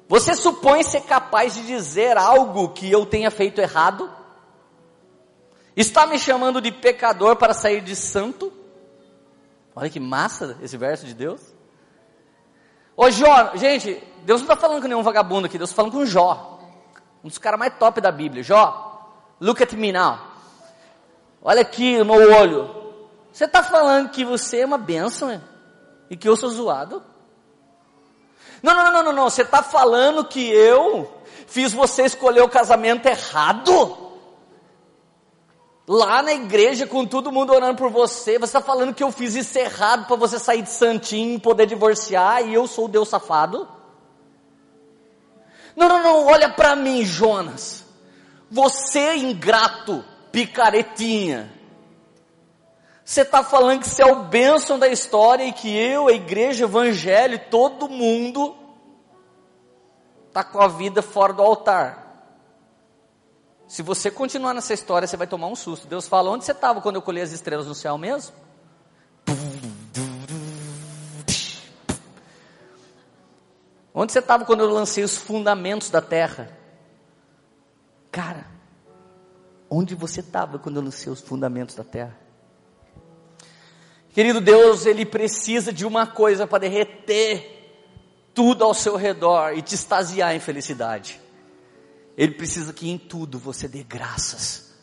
[0.09, 4.11] Você supõe ser capaz de dizer algo que eu tenha feito errado?
[5.76, 8.50] Está me chamando de pecador para sair de santo?
[9.76, 11.40] Olha que massa esse verso de Deus.
[12.96, 16.06] Ô Jó, gente, Deus não está falando com nenhum vagabundo aqui, Deus está falando com
[16.06, 16.59] Jó.
[17.22, 18.42] Um dos caras mais top da Bíblia.
[18.42, 20.18] Jó, look at me now.
[21.42, 22.74] Olha aqui no olho.
[23.30, 25.40] Você está falando que você é uma bênção
[26.11, 27.02] e que eu sou zoado?
[28.62, 31.12] Não, não, não, não, não, você está falando que eu
[31.47, 34.09] fiz você escolher o casamento errado?
[35.86, 39.34] Lá na igreja, com todo mundo orando por você, você está falando que eu fiz
[39.34, 43.66] isso errado para você sair de santinho, poder divorciar e eu sou o Deus safado?
[45.74, 47.86] Não, não, não, olha para mim, Jonas.
[48.51, 51.57] Você ingrato, picaretinha.
[53.09, 56.66] Você está falando que você é o bênção da história e que eu, a igreja,
[56.66, 58.54] o evangelho, todo mundo
[60.26, 62.06] está com a vida fora do altar.
[63.66, 65.86] Se você continuar nessa história, você vai tomar um susto.
[65.86, 68.36] Deus fala: onde você estava quando eu colhi as estrelas no céu mesmo?
[73.94, 76.54] Onde você estava quando eu lancei os fundamentos da terra?
[78.12, 78.46] Cara,
[79.70, 82.28] onde você estava quando eu lancei os fundamentos da terra?
[84.18, 87.86] Querido Deus, Ele precisa de uma coisa para derreter
[88.34, 91.20] tudo ao seu redor e te extasiar em felicidade.
[92.16, 94.74] Ele precisa que em tudo você dê graças.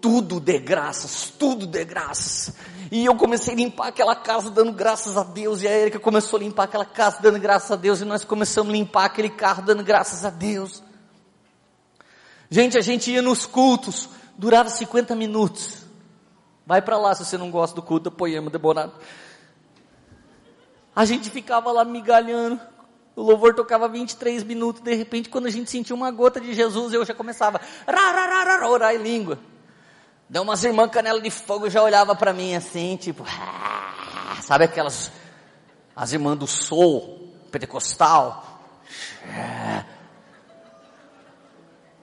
[0.00, 2.54] Tudo dê graças, tudo dê graças.
[2.90, 6.38] E eu comecei a limpar aquela casa dando graças a Deus, e a Erika começou
[6.38, 9.62] a limpar aquela casa dando graças a Deus, e nós começamos a limpar aquele carro
[9.66, 10.82] dando graças a Deus.
[12.48, 15.81] Gente, a gente ia nos cultos, durava 50 minutos.
[16.66, 18.92] Vai para lá se você não gosta do culto poema demorado.
[20.94, 22.60] A gente ficava lá migalhando.
[23.14, 24.82] O louvor tocava 23 minutos.
[24.82, 28.94] De repente, quando a gente sentia uma gota de Jesus, eu já começava a orar
[28.94, 29.38] em língua.
[30.28, 35.10] Deu umas irmãs canela de fogo já olhava para mim assim, tipo, ah", sabe aquelas
[35.94, 38.60] as irmãs do soul pentecostal.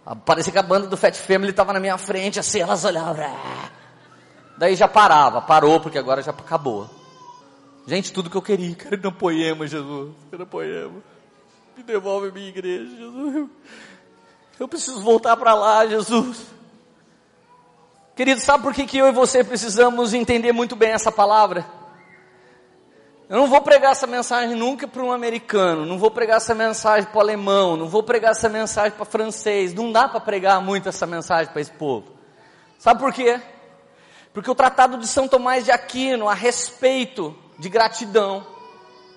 [0.05, 3.25] Ah, parecia que a banda do Fat Family estava na minha frente, assim, elas olhavam.
[3.25, 3.78] Ah".
[4.59, 6.89] Daí já parava, parou porque agora já acabou.
[7.87, 11.01] Gente, tudo que eu queria, ir no poema, Jesus, no poema.
[11.77, 13.49] Me devolve minha igreja, Jesus.
[14.59, 16.45] Eu preciso voltar para lá, Jesus.
[18.17, 21.65] Querido, sabe por que, que eu e você precisamos entender muito bem essa palavra?
[23.29, 27.09] Eu não vou pregar essa mensagem nunca para um americano, não vou pregar essa mensagem
[27.09, 29.73] para o alemão, não vou pregar essa mensagem para francês.
[29.73, 32.11] Não dá para pregar muito essa mensagem para esse povo.
[32.77, 33.39] Sabe por quê?
[34.33, 38.45] Porque o Tratado de São Tomás de Aquino, a respeito de gratidão,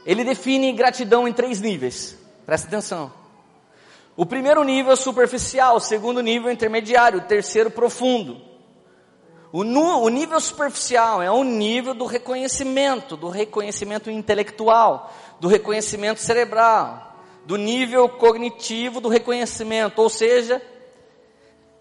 [0.05, 2.19] ele define gratidão em três níveis.
[2.45, 3.13] Presta atenção.
[4.17, 8.41] O primeiro nível é superficial, o segundo nível é intermediário, o terceiro profundo.
[9.53, 17.17] O, o nível superficial é o nível do reconhecimento, do reconhecimento intelectual, do reconhecimento cerebral,
[17.45, 20.63] do nível cognitivo do reconhecimento, ou seja,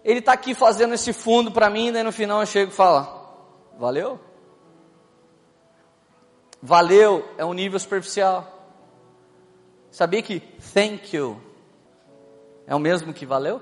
[0.04, 3.21] ele está aqui fazendo esse fundo para mim, daí no final eu chego e falo,
[3.78, 4.20] valeu?
[6.60, 8.48] Valeu é um nível superficial.
[9.90, 10.40] Sabia que
[10.72, 11.40] thank you
[12.66, 13.60] é o mesmo que valeu?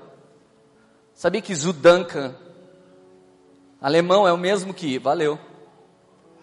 [1.13, 2.35] Sabia que Zudanka
[3.81, 5.39] Alemão é o mesmo que valeu.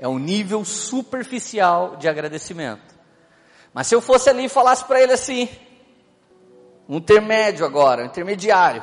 [0.00, 2.96] É um nível superficial de agradecimento.
[3.72, 5.48] Mas se eu fosse ali e falasse para ele assim,
[6.88, 8.82] um intermédio agora, um intermediário.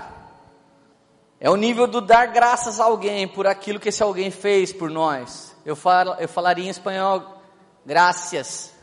[1.40, 4.90] É o nível do dar graças a alguém por aquilo que esse alguém fez por
[4.90, 5.56] nós.
[5.66, 7.42] Eu, falo, eu falaria em espanhol,
[7.86, 8.74] graças.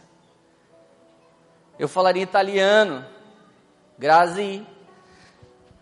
[1.78, 3.04] Eu falaria em italiano,
[3.98, 4.66] grazie.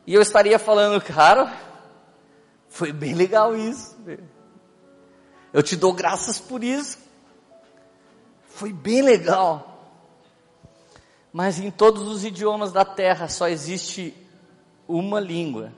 [0.06, 1.52] E eu estaria falando, cara,
[2.68, 3.98] foi bem legal isso.
[5.52, 6.98] Eu te dou graças por isso.
[8.46, 9.66] Foi bem legal.
[11.32, 14.14] Mas em todos os idiomas da terra só existe
[14.86, 15.72] uma língua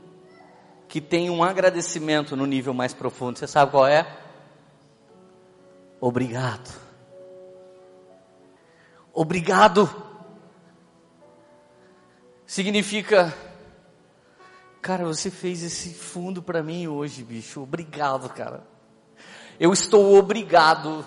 [0.92, 3.38] que tem um agradecimento no nível mais profundo.
[3.38, 4.06] Você sabe qual é?
[5.98, 6.70] Obrigado.
[9.10, 9.88] Obrigado.
[12.44, 13.34] Significa
[14.82, 17.62] Cara, você fez esse fundo para mim hoje, bicho.
[17.62, 18.62] Obrigado, cara.
[19.58, 21.06] Eu estou obrigado.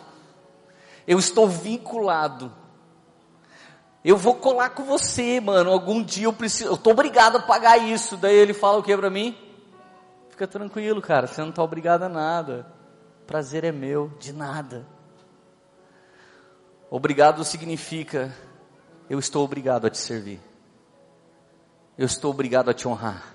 [1.06, 2.52] Eu estou vinculado.
[4.04, 5.70] Eu vou colar com você, mano.
[5.70, 6.72] Algum dia eu preciso.
[6.72, 8.18] Eu tô obrigado a pagar isso.
[8.18, 9.45] Daí ele fala o que para mim?
[10.36, 11.28] Fica tranquilo, cara.
[11.28, 12.68] Você não tá obrigado a nada.
[13.26, 14.86] Prazer é meu, de nada.
[16.92, 18.36] Obrigado significa
[19.10, 20.42] eu estou obrigado a te servir.
[21.98, 23.34] Eu estou obrigado a te honrar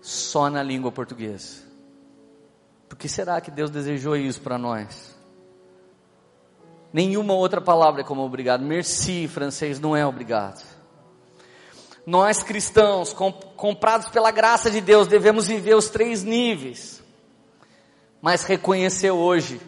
[0.00, 1.62] só na língua portuguesa.
[2.88, 5.16] Por que será que Deus desejou isso para nós?
[6.92, 8.64] Nenhuma outra palavra é como obrigado.
[8.64, 10.77] Merci, francês, não é obrigado.
[12.08, 13.14] Nós cristãos,
[13.54, 17.02] comprados pela graça de Deus, devemos viver os três níveis.
[18.22, 19.60] Mas reconhecer hoje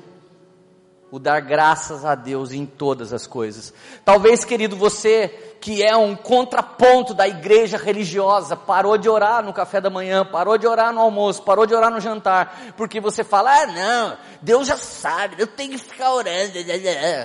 [1.10, 3.74] o dar graças a Deus em todas as coisas.
[4.06, 5.28] Talvez, querido, você
[5.60, 10.56] que é um contraponto da igreja religiosa, parou de orar no café da manhã, parou
[10.56, 14.66] de orar no almoço, parou de orar no jantar, porque você fala, ah não, Deus
[14.66, 16.54] já sabe, eu tenho que ficar orando,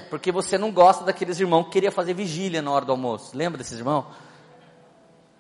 [0.10, 3.32] porque você não gosta daqueles irmãos que queria fazer vigília na hora do almoço.
[3.34, 4.25] Lembra desses irmãos?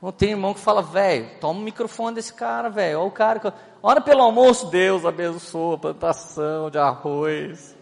[0.02, 3.40] Não tem irmão que fala, velho, toma o microfone desse cara, velho, olha o cara,
[3.40, 3.52] que...
[3.82, 7.76] ora pelo almoço, Deus abençoa a plantação de arroz,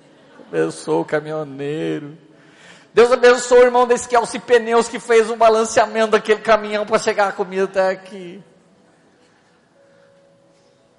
[0.47, 2.17] abençoa o caminhoneiro,
[2.93, 7.29] Deus abençoe o irmão desse Kelsey Pneus que fez o balanceamento daquele caminhão para chegar
[7.29, 8.41] a comida até aqui.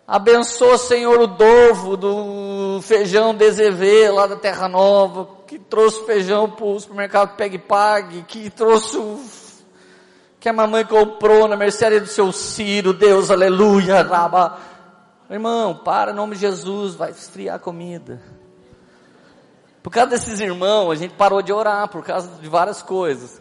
[0.06, 6.66] Abençoa, Senhor, o Dovo do feijão DZV lá da Terra Nova, que trouxe feijão para
[6.66, 9.24] o supermercado Pegue Pague, que trouxe o
[10.44, 14.58] que a mamãe comprou na mercearia do seu Ciro, Deus, aleluia, raba.
[15.30, 18.20] Irmão, para, em nome de Jesus, vai esfriar a comida.
[19.82, 23.40] Por causa desses irmãos, a gente parou de orar por causa de várias coisas.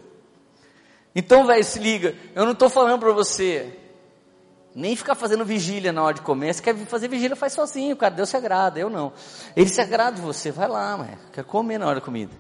[1.14, 3.78] Então, velho, se liga, eu não estou falando para você
[4.74, 6.54] nem ficar fazendo vigília na hora de comer.
[6.54, 8.16] Se quer fazer vigília, faz sozinho, cara.
[8.16, 9.12] Deus se agrada, eu não.
[9.58, 12.34] Ele se agrada de você, vai lá, mas quer comer na hora da comida.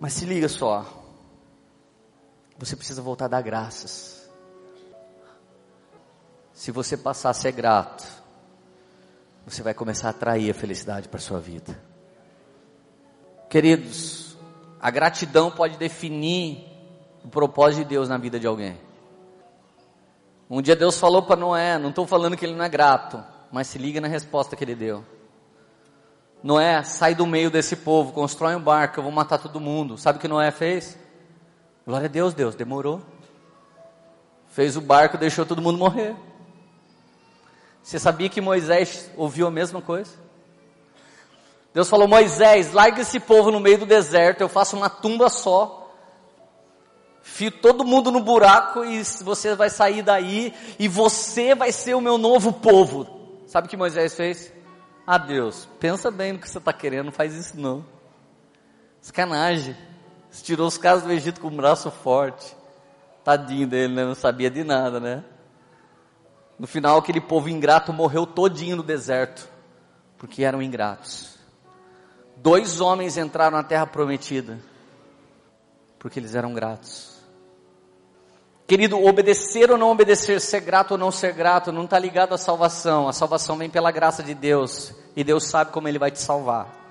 [0.00, 0.97] Mas se liga só.
[2.58, 4.28] Você precisa voltar a dar graças.
[6.52, 8.04] Se você passar a ser grato,
[9.46, 11.80] você vai começar a atrair a felicidade para sua vida.
[13.48, 14.36] Queridos,
[14.80, 16.66] a gratidão pode definir
[17.24, 18.76] o propósito de Deus na vida de alguém.
[20.50, 23.68] Um dia Deus falou para Noé, não estou falando que ele não é grato, mas
[23.68, 25.04] se liga na resposta que ele deu.
[26.42, 29.96] Noé, sai do meio desse povo, constrói um barco, eu vou matar todo mundo.
[29.96, 30.98] Sabe o que Noé fez?
[31.88, 33.00] Glória a Deus, Deus, demorou.
[34.48, 36.14] Fez o barco, deixou todo mundo morrer.
[37.82, 40.12] Você sabia que Moisés ouviu a mesma coisa?
[41.72, 45.90] Deus falou: Moisés, larga esse povo no meio do deserto, eu faço uma tumba só.
[47.22, 52.02] Fio todo mundo no buraco e você vai sair daí e você vai ser o
[52.02, 53.40] meu novo povo.
[53.46, 54.52] Sabe o que Moisés fez?
[55.06, 57.82] Ah, Deus, pensa bem no que você está querendo, não faz isso não.
[59.00, 59.87] Sacanagem.
[60.42, 62.56] Tirou os caras do Egito com um braço forte.
[63.24, 64.04] Tadinho dele, né?
[64.04, 65.24] Não sabia de nada, né?
[66.58, 69.48] No final, aquele povo ingrato morreu todinho no deserto,
[70.16, 71.38] porque eram ingratos.
[72.36, 74.58] Dois homens entraram na terra prometida,
[75.98, 77.16] porque eles eram gratos.
[78.66, 82.38] Querido, obedecer ou não obedecer, ser grato ou não ser grato, não está ligado à
[82.38, 83.08] salvação.
[83.08, 86.87] A salvação vem pela graça de Deus, e Deus sabe como Ele vai te salvar.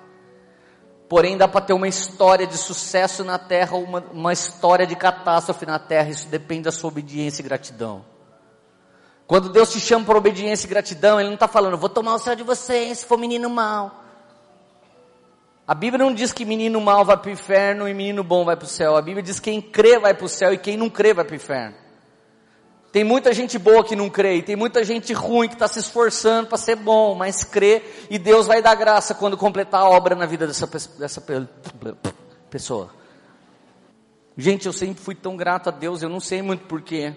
[1.10, 5.66] Porém, dá para ter uma história de sucesso na terra, uma, uma história de catástrofe
[5.66, 8.04] na terra, isso depende da sua obediência e gratidão.
[9.26, 12.20] Quando Deus te chama para obediência e gratidão, Ele não está falando, vou tomar o
[12.20, 14.04] céu de vocês se for menino mau.
[15.68, 18.56] A Bíblia não diz que menino mau vai para o inferno e menino bom vai
[18.56, 18.96] para o céu.
[18.96, 21.26] A Bíblia diz que quem crê vai para o céu e quem não crê vai
[21.26, 21.76] para o inferno.
[22.92, 25.80] Tem muita gente boa que não crê, e tem muita gente ruim que está se
[25.80, 30.16] esforçando para ser bom, mas crê, e Deus vai dar graça quando completar a obra
[30.16, 30.68] na vida dessa,
[30.98, 31.24] dessa
[32.50, 32.90] pessoa.
[34.38, 37.14] Gente, eu sempre fui tão grato a Deus, eu não sei muito porquê.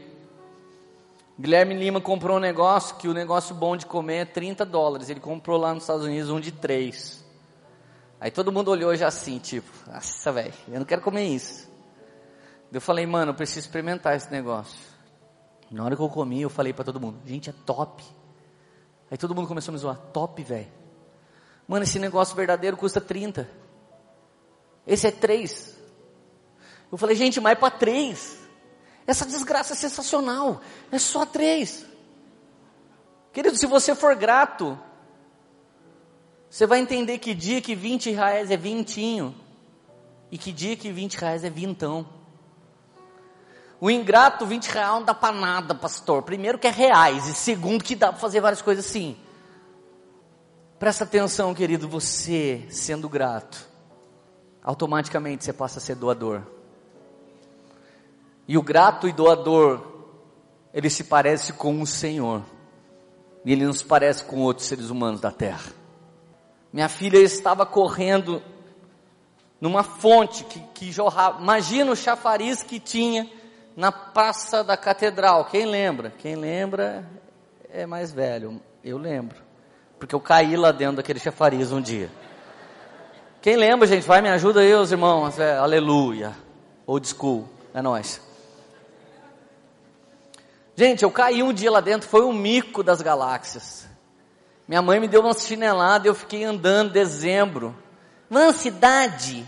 [1.38, 5.08] Guilherme Lima comprou um negócio que o negócio bom de comer é 30 dólares.
[5.08, 7.24] Ele comprou lá nos Estados Unidos um de 3.
[8.20, 11.66] Aí todo mundo olhou já assim, tipo, nossa, velho, eu não quero comer isso.
[12.70, 14.78] Eu falei, mano, eu preciso experimentar esse negócio.
[15.70, 18.04] Na hora que eu comi, eu falei para todo mundo, gente, é top.
[19.10, 20.68] Aí todo mundo começou a me zoar, top, velho.
[21.66, 23.48] Mano, esse negócio verdadeiro custa 30.
[24.86, 25.78] Esse é 3.
[26.90, 28.40] Eu falei, gente, mas é para 3.
[29.10, 30.60] Essa desgraça é sensacional.
[30.92, 31.84] É só três.
[33.32, 34.78] Querido, se você for grato,
[36.48, 39.34] você vai entender que dia que 20 reais é vintinho
[40.30, 42.06] e que dia que 20 reais é vintão.
[43.80, 46.22] O ingrato, 20 reais não dá para nada, pastor.
[46.22, 49.16] Primeiro que é reais e segundo que dá para fazer várias coisas assim.
[50.78, 53.66] Presta atenção, querido, você sendo grato,
[54.62, 56.42] automaticamente você passa a ser doador.
[58.46, 59.80] E o grato e doador,
[60.74, 62.42] ele se parece com o Senhor.
[63.44, 65.72] E ele não se parece com outros seres humanos da terra.
[66.70, 68.42] Minha filha estava correndo
[69.58, 71.40] numa fonte que, que jorrava.
[71.40, 73.30] Imagina o chafariz que tinha
[73.76, 75.44] na praça da catedral.
[75.46, 76.12] Quem lembra?
[76.18, 77.04] Quem lembra
[77.68, 78.60] é mais velho.
[78.82, 79.36] Eu lembro.
[79.98, 82.10] Porque eu caí lá dentro daquele chafariz um dia.
[83.42, 84.06] Quem lembra, gente?
[84.06, 85.38] Vai, me ajuda aí, os irmãos.
[85.38, 86.36] É, aleluia.
[86.86, 87.48] Old school.
[87.72, 88.20] É nós.
[90.74, 93.86] Gente, eu caí um dia lá dentro, foi o mico das galáxias.
[94.66, 97.76] Minha mãe me deu uma chinelada eu fiquei andando dezembro.
[98.30, 99.44] Na cidade.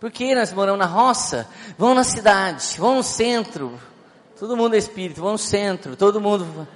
[0.00, 1.48] Porque nós moramos na roça.
[1.76, 3.80] Vamos na cidade, vamos no centro.
[4.38, 6.66] Todo mundo é espírito, vamos no centro, todo mundo.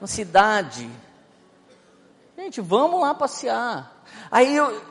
[0.00, 0.90] Na cidade.
[2.36, 4.04] Gente, vamos lá passear.
[4.30, 4.82] Aí eu,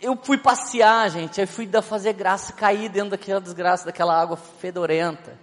[0.00, 1.40] eu fui passear, gente.
[1.40, 5.38] Aí fui fazer graça, caí dentro daquela desgraça, daquela água fedorenta.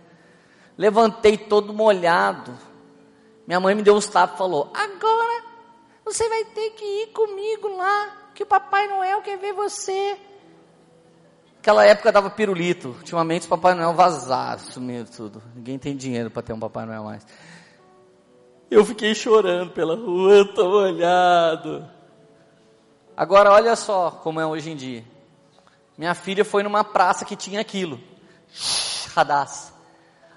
[0.77, 2.57] Levantei todo molhado.
[3.45, 5.43] Minha mãe me deu uns tapas e falou: Agora
[6.03, 10.18] você vai ter que ir comigo lá, que o Papai Noel quer ver você.
[11.69, 12.95] Aquela época dava pirulito.
[12.97, 15.39] Ultimamente o Papai Noel vazaram, sumiu tudo.
[15.55, 17.23] Ninguém tem dinheiro para ter um Papai Noel mais.
[18.71, 21.87] Eu fiquei chorando pela rua, tô molhado.
[23.15, 25.05] Agora olha só como é hoje em dia.
[25.95, 27.99] Minha filha foi numa praça que tinha aquilo.
[29.13, 29.71] Radaz.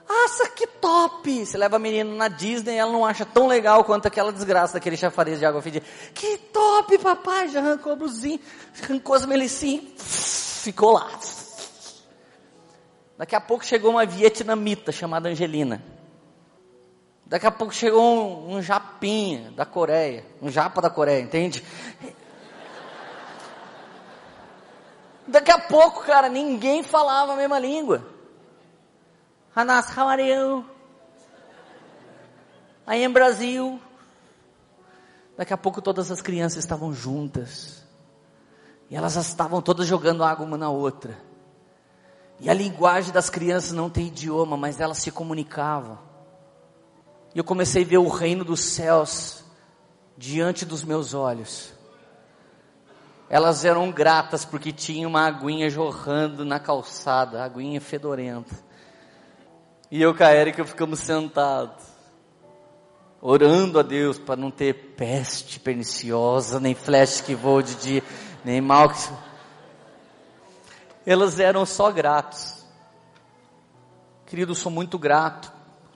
[0.07, 1.47] Nossa, que top!
[1.47, 4.75] Você leva a menina na Disney e ela não acha tão legal quanto aquela desgraça
[4.75, 5.87] daquele chafariz de água fedida.
[6.13, 7.49] Que top, papai!
[7.49, 8.39] Já arrancou a blusinha,
[8.83, 11.11] arrancou as melicinhas, ficou lá.
[13.19, 15.83] Daqui a pouco chegou uma vietnamita chamada Angelina.
[17.27, 21.65] Daqui a pouco chegou um, um japinha da Coreia, um japa da Coreia, entende?
[25.27, 28.07] Daqui a pouco, cara, ninguém falava a mesma língua.
[29.57, 30.65] Hanas, how are you?
[32.87, 33.81] I am Brasil.
[35.37, 37.82] Daqui a pouco todas as crianças estavam juntas.
[38.93, 41.19] E elas estavam todas jogando água uma na outra.
[42.39, 45.99] E a linguagem das crianças não tem idioma, mas elas se comunicavam.
[47.35, 49.47] E eu comecei a ver o reino dos céus
[50.15, 51.73] diante dos meus olhos.
[53.31, 58.55] Elas eram gratas porque tinha uma aguinha jorrando na calçada, aguinha fedorenta.
[59.91, 61.83] E eu com a Erika ficamos sentados,
[63.23, 68.03] orando a Deus para não ter peste perniciosa, nem flash que voa de dia,
[68.45, 68.97] nem mal que.
[71.05, 72.65] Elas eram só gratos.
[74.27, 75.53] Querido, sou muito grato.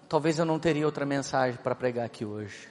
[0.08, 2.68] Talvez eu não teria outra mensagem para pregar aqui hoje.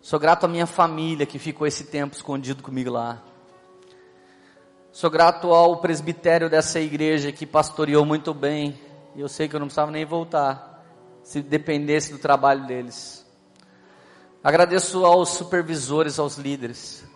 [0.00, 3.22] Sou grato à minha família que ficou esse tempo escondido comigo lá.
[4.92, 8.78] Sou grato ao presbitério dessa igreja que pastoreou muito bem.
[9.16, 10.84] E eu sei que eu não precisava nem voltar,
[11.22, 13.26] se dependesse do trabalho deles.
[14.42, 17.07] Agradeço aos supervisores, aos líderes.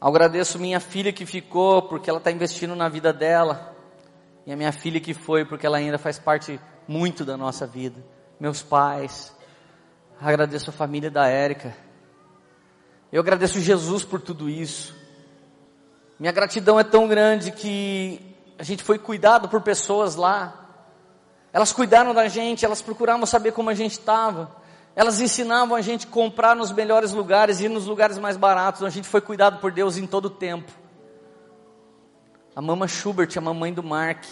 [0.00, 3.76] Agradeço minha filha que ficou, porque ela está investindo na vida dela.
[4.46, 6.58] E a minha filha que foi, porque ela ainda faz parte
[6.88, 8.02] muito da nossa vida.
[8.38, 9.36] Meus pais.
[10.18, 11.76] Agradeço a família da Érica.
[13.12, 14.96] Eu agradeço Jesus por tudo isso.
[16.18, 18.20] Minha gratidão é tão grande que
[18.58, 20.68] a gente foi cuidado por pessoas lá.
[21.52, 24.59] Elas cuidaram da gente, elas procuravam saber como a gente estava.
[25.00, 28.82] Elas ensinavam a gente comprar nos melhores lugares, ir nos lugares mais baratos.
[28.82, 30.70] A gente foi cuidado por Deus em todo o tempo.
[32.54, 34.22] A mama Schubert, a mamãe do Mark,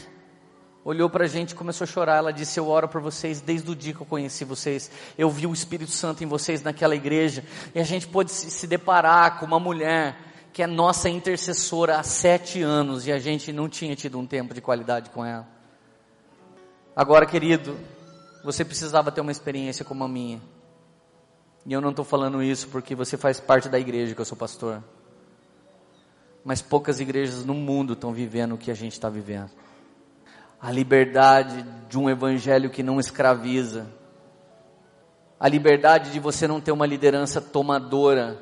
[0.84, 2.18] olhou para a gente e começou a chorar.
[2.18, 4.90] Ela disse: Eu oro por vocês desde o dia que eu conheci vocês.
[5.16, 7.42] Eu vi o Espírito Santo em vocês naquela igreja.
[7.74, 10.18] E a gente pôde se deparar com uma mulher
[10.52, 14.52] que é nossa intercessora há sete anos e a gente não tinha tido um tempo
[14.52, 15.48] de qualidade com ela.
[16.94, 17.74] Agora, querido,
[18.44, 20.57] você precisava ter uma experiência como a minha.
[21.68, 24.36] E eu não estou falando isso porque você faz parte da igreja que eu sou
[24.36, 24.82] pastor.
[26.42, 29.50] Mas poucas igrejas no mundo estão vivendo o que a gente está vivendo.
[30.60, 33.86] A liberdade de um evangelho que não escraviza.
[35.38, 38.40] A liberdade de você não ter uma liderança tomadora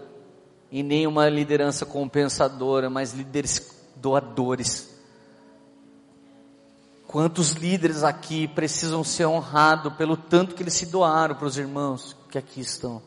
[0.71, 4.97] e nem uma liderança compensadora, mas líderes doadores
[7.07, 12.17] Quantos líderes aqui precisam ser honrados pelo tanto que eles se doaram para os irmãos
[12.29, 13.01] que aqui estão?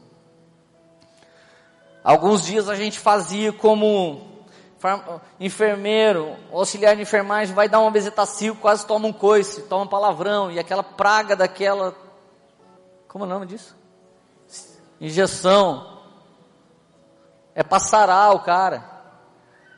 [2.04, 4.28] Alguns dias a gente fazia como
[5.40, 10.50] enfermeiro, auxiliar de enfermagem, vai dar uma bezetacil, quase toma um coice, toma um palavrão,
[10.50, 11.94] e aquela praga daquela,
[13.08, 13.76] como é o nome disso?
[15.02, 16.00] Injeção.
[17.54, 18.84] É passará o cara.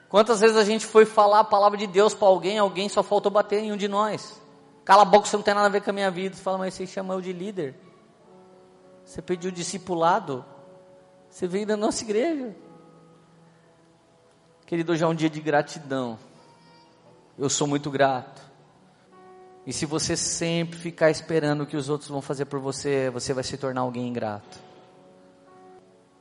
[0.07, 3.31] Quantas vezes a gente foi falar a palavra de Deus para alguém, alguém só faltou
[3.31, 4.39] bater em um de nós.
[4.83, 6.35] Cala a boca, você não tem nada a ver com a minha vida.
[6.35, 7.75] Você fala, mas você chamou de líder.
[9.05, 10.43] Você pediu discipulado.
[11.31, 12.53] Você veio da nossa igreja.
[14.65, 16.19] Querido, hoje é um dia de gratidão.
[17.39, 18.41] Eu sou muito grato.
[19.65, 23.33] E se você sempre ficar esperando o que os outros vão fazer por você, você
[23.33, 24.59] vai se tornar alguém ingrato.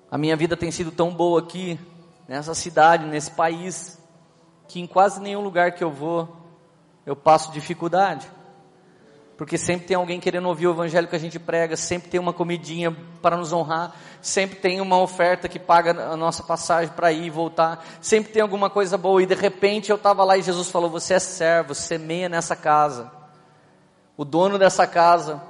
[0.09, 1.79] A minha vida tem sido tão boa aqui,
[2.29, 3.99] nessa cidade, nesse país,
[4.69, 6.37] que em quase nenhum lugar que eu vou,
[7.05, 8.31] eu passo dificuldade.
[9.41, 12.31] Porque sempre tem alguém querendo ouvir o evangelho que a gente prega, sempre tem uma
[12.31, 17.25] comidinha para nos honrar, sempre tem uma oferta que paga a nossa passagem para ir
[17.25, 19.23] e voltar, sempre tem alguma coisa boa.
[19.23, 23.11] E de repente eu estava lá e Jesus falou: Você é servo, semeia nessa casa.
[24.15, 25.43] O dono dessa casa,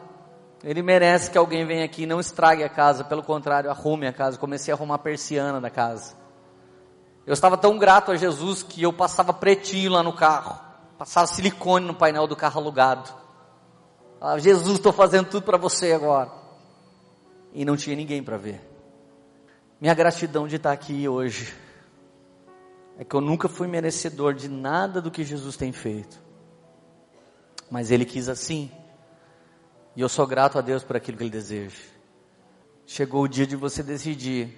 [0.63, 4.13] ele merece que alguém venha aqui e não estrague a casa, pelo contrário, arrume a
[4.13, 4.39] casa.
[4.39, 6.15] Comecei a arrumar a persiana da casa.
[7.27, 10.61] Eu estava tão grato a Jesus que eu passava pretinho lá no carro,
[10.97, 13.19] passava silicone no painel do carro alugado.
[14.21, 16.31] Ah, Jesus, estou fazendo tudo para você agora.
[17.55, 18.61] E não tinha ninguém para ver.
[19.81, 21.55] Minha gratidão de estar aqui hoje
[22.99, 26.21] é que eu nunca fui merecedor de nada do que Jesus tem feito.
[27.71, 28.71] Mas Ele quis assim.
[29.97, 31.79] E eu sou grato a Deus por aquilo que Ele deseja.
[32.85, 34.55] Chegou o dia de você decidir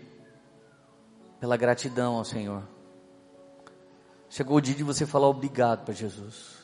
[1.38, 2.64] pela gratidão ao Senhor.
[4.28, 6.61] Chegou o dia de você falar obrigado para Jesus.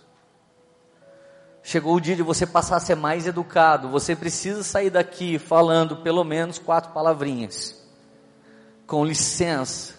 [1.68, 3.90] Chegou o dia de você passar a ser mais educado.
[3.90, 7.86] Você precisa sair daqui falando pelo menos quatro palavrinhas.
[8.86, 9.92] Com licença,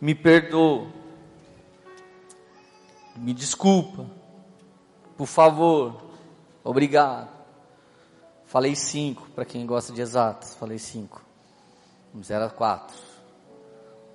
[0.00, 0.88] me perdoa,
[3.14, 4.06] me desculpa,
[5.16, 6.02] por favor,
[6.64, 7.28] obrigado.
[8.46, 11.22] Falei cinco, para quem gosta de exatas, falei cinco.
[12.12, 12.96] Vamos era quatro.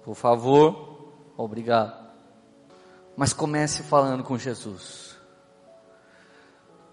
[0.03, 2.11] Por favor, obrigado.
[3.15, 5.12] Mas comece falando com Jesus.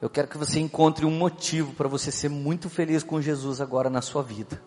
[0.01, 3.91] Eu quero que você encontre um motivo para você ser muito feliz com Jesus agora
[3.91, 4.63] na sua vida.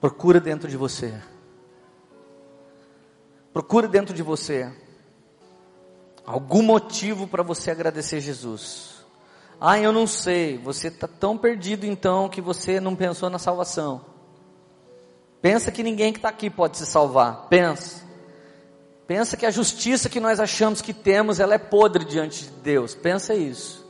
[0.00, 1.18] Procura dentro de você.
[3.52, 4.70] Procura dentro de você
[6.24, 9.06] algum motivo para você agradecer Jesus.
[9.58, 10.58] Ah, eu não sei.
[10.58, 14.04] Você está tão perdido então que você não pensou na salvação.
[15.40, 17.48] Pensa que ninguém que está aqui pode se salvar.
[17.48, 18.06] Pensa.
[19.08, 22.94] Pensa que a justiça que nós achamos que temos, ela é podre diante de Deus.
[22.94, 23.82] Pensa isso.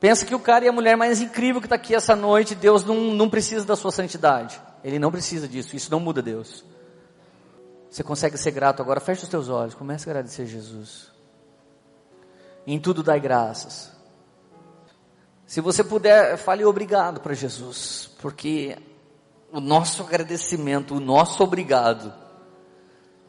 [0.00, 2.84] Pensa que o cara e a mulher mais incrível que está aqui essa noite, Deus
[2.84, 4.60] não, não precisa da sua santidade.
[4.82, 5.76] Ele não precisa disso.
[5.76, 6.64] Isso não muda Deus.
[7.88, 8.98] Você consegue ser grato agora?
[8.98, 9.74] Feche os teus olhos.
[9.74, 11.12] Comece a agradecer Jesus.
[12.66, 13.92] Em tudo dai graças.
[15.46, 18.76] Se você puder, fale obrigado para Jesus, porque
[19.52, 22.12] o nosso agradecimento, o nosso obrigado,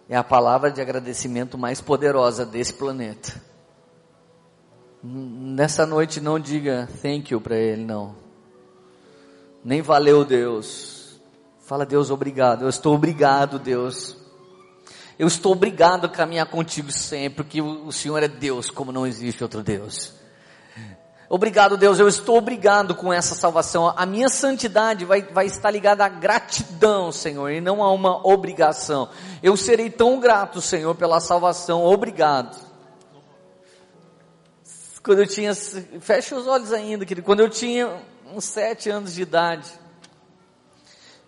[0.10, 3.42] é a palavra de agradecimento mais poderosa desse planeta.
[5.04, 8.16] Nessa noite não diga thank you para ele, não.
[9.64, 11.20] Nem valeu Deus.
[11.60, 12.64] Fala Deus obrigado.
[12.64, 14.16] Eu estou obrigado, Deus.
[15.20, 19.44] Eu estou obrigado a caminhar contigo sempre, porque o Senhor é Deus, como não existe
[19.44, 20.14] outro Deus.
[21.30, 23.94] Obrigado, Deus, eu estou obrigado com essa salvação.
[23.98, 29.10] A minha santidade vai, vai estar ligada à gratidão, Senhor, e não a uma obrigação.
[29.44, 31.84] Eu serei tão grato, Senhor, pela salvação.
[31.84, 32.56] Obrigado.
[35.04, 37.26] Quando eu tinha, fecha os olhos ainda, querido.
[37.26, 38.02] Quando eu tinha
[38.34, 39.70] uns sete anos de idade,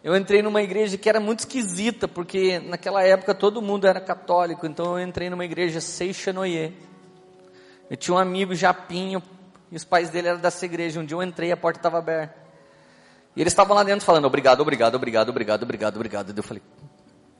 [0.01, 4.65] eu entrei numa igreja que era muito esquisita, porque naquela época todo mundo era católico,
[4.65, 6.73] então eu entrei numa igreja Seixanoye.
[7.89, 9.21] Eu tinha um amigo Japinho,
[9.71, 10.99] e os pais dele eram dessa igreja.
[10.99, 12.35] Um dia eu entrei, a porta estava aberta.
[13.35, 16.29] E eles estavam lá dentro falando, obrigado, obrigado, obrigado, obrigado, obrigado, obrigado.
[16.29, 16.63] E eu falei,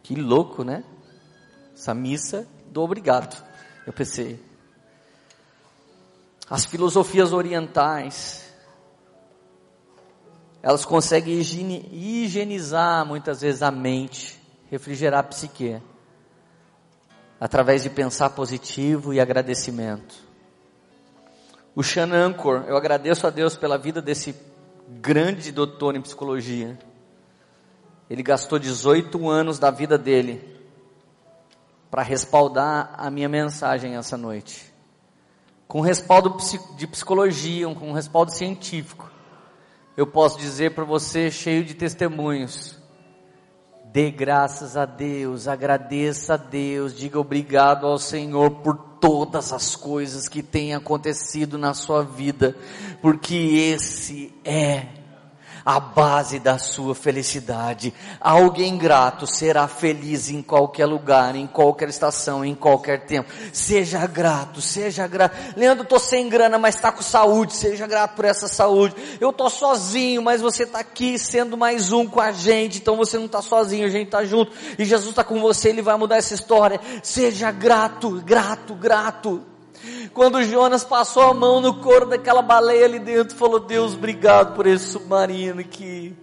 [0.03, 0.83] que louco, né?
[1.73, 3.43] Essa missa do obrigado.
[3.85, 4.39] Eu pensei,
[6.49, 8.53] as filosofias orientais,
[10.61, 14.39] elas conseguem higienizar muitas vezes a mente,
[14.69, 15.81] refrigerar a psique,
[17.39, 20.28] através de pensar positivo e agradecimento.
[21.75, 24.35] O Shanankor, eu agradeço a Deus pela vida desse
[24.87, 26.77] grande doutor em psicologia.
[28.09, 30.57] Ele gastou 18 anos da vida dele
[31.91, 34.73] para respaldar a minha mensagem essa noite.
[35.67, 36.35] Com respaldo
[36.75, 39.11] de psicologia, com respaldo científico.
[39.95, 42.78] Eu posso dizer para você, cheio de testemunhos,
[43.91, 50.27] Dê graças a Deus, agradeça a Deus, diga obrigado ao Senhor por todas as coisas
[50.27, 52.55] que têm acontecido na sua vida,
[53.01, 54.85] porque esse é
[55.69, 57.93] a base da sua felicidade.
[58.19, 63.31] Alguém grato será feliz em qualquer lugar, em qualquer estação, em qualquer tempo.
[63.53, 65.37] Seja grato, seja grato.
[65.55, 67.53] Leandro, tô sem grana, mas está com saúde.
[67.53, 68.95] Seja grato por essa saúde.
[69.21, 72.79] Eu tô sozinho, mas você está aqui sendo mais um com a gente.
[72.79, 74.51] Então você não está sozinho, a gente está junto.
[74.75, 76.81] E Jesus está com você, Ele vai mudar essa história.
[77.03, 79.58] Seja grato, grato, grato.
[80.13, 84.65] Quando Jonas passou a mão no couro daquela baleia ali dentro, falou: Deus, obrigado por
[84.65, 86.15] esse submarino aqui.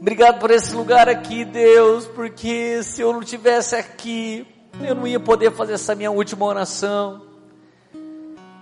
[0.00, 4.46] Obrigado por esse lugar aqui, Deus, porque se eu não tivesse aqui,
[4.82, 7.22] eu não ia poder fazer essa minha última oração.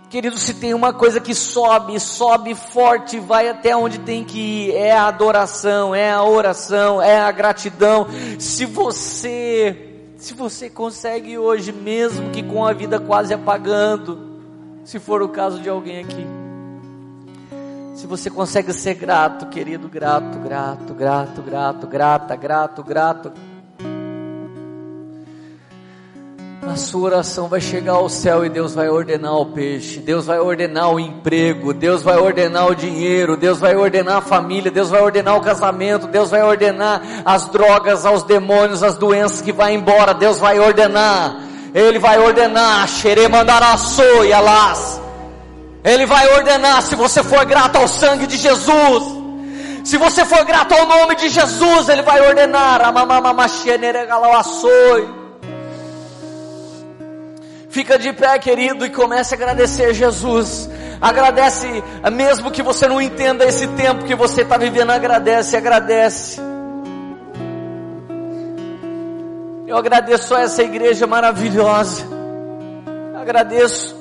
[0.09, 4.77] Querido, se tem uma coisa que sobe, sobe forte, vai até onde tem que ir,
[4.77, 8.07] é a adoração, é a oração, é a gratidão.
[8.39, 14.32] Se você, se você consegue hoje, mesmo que com a vida quase apagando,
[14.85, 16.27] se for o caso de alguém aqui.
[17.95, 23.33] Se você consegue ser grato, querido, grato, grato, grato, grato, grata, grato, grato.
[26.63, 30.39] A sua oração vai chegar ao céu e Deus vai ordenar o peixe, Deus vai
[30.39, 35.03] ordenar o emprego, Deus vai ordenar o dinheiro, Deus vai ordenar a família, Deus vai
[35.03, 40.15] ordenar o casamento, Deus vai ordenar as drogas, aos demônios, as doenças que vai embora,
[40.15, 41.52] Deus vai ordenar.
[41.75, 45.01] Ele vai ordenar, xeremandaraçô e alás.
[45.85, 49.03] Ele vai ordenar, se você for grato ao sangue de Jesus,
[49.85, 52.81] se você for grato ao nome de Jesus, Ele vai ordenar,
[57.69, 60.69] Fica de pé, querido, e comece a agradecer Jesus.
[61.01, 61.83] Agradece,
[62.13, 66.52] mesmo que você não entenda esse tempo que você está vivendo, agradece, agradece.
[69.73, 72.05] Eu agradeço a essa igreja maravilhosa.
[73.19, 73.97] Agradeço.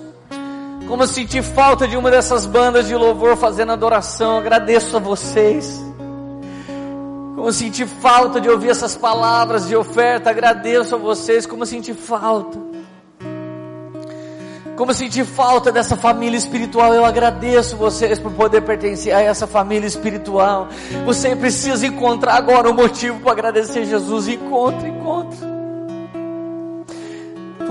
[0.86, 4.38] Como eu senti falta de uma dessas bandas de louvor fazendo adoração.
[4.38, 5.82] Agradeço a vocês.
[7.36, 10.30] Como eu senti falta de ouvir essas palavras de oferta.
[10.30, 11.46] Agradeço a vocês.
[11.46, 12.60] Como eu senti falta.
[14.76, 19.48] Como eu senti falta dessa família espiritual, eu agradeço vocês por poder pertencer a essa
[19.48, 20.68] família espiritual.
[21.06, 24.28] Você precisa encontrar agora um motivo para agradecer Jesus.
[24.28, 25.61] Encontre, encontre.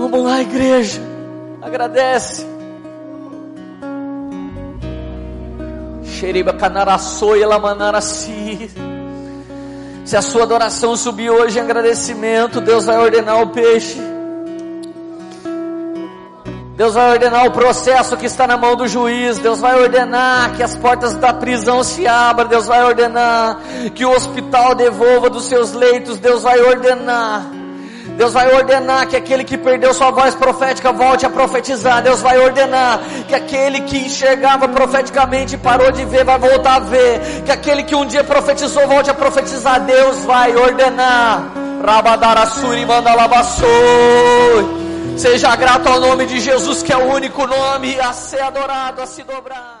[0.01, 0.99] Vamos lá, igreja.
[1.61, 2.43] Agradece.
[6.03, 8.71] Xeriba canaraçoi elamanarasi.
[10.03, 14.01] Se a sua adoração subir hoje em agradecimento, Deus vai ordenar o peixe.
[16.75, 19.37] Deus vai ordenar o processo que está na mão do juiz.
[19.37, 22.49] Deus vai ordenar que as portas da prisão se abram.
[22.49, 23.59] Deus vai ordenar
[23.93, 26.17] que o hospital devolva dos seus leitos.
[26.17, 27.60] Deus vai ordenar.
[28.21, 32.03] Deus vai ordenar que aquele que perdeu sua voz profética volte a profetizar.
[32.03, 36.79] Deus vai ordenar que aquele que enxergava profeticamente e parou de ver vai voltar a
[36.81, 37.41] ver.
[37.43, 39.79] Que aquele que um dia profetizou volte a profetizar.
[39.79, 41.51] Deus vai ordenar.
[41.83, 43.65] Rabadarassuri mandalabassoi.
[45.17, 49.07] Seja grato ao nome de Jesus, que é o único nome a ser adorado, a
[49.07, 49.80] se dobrar.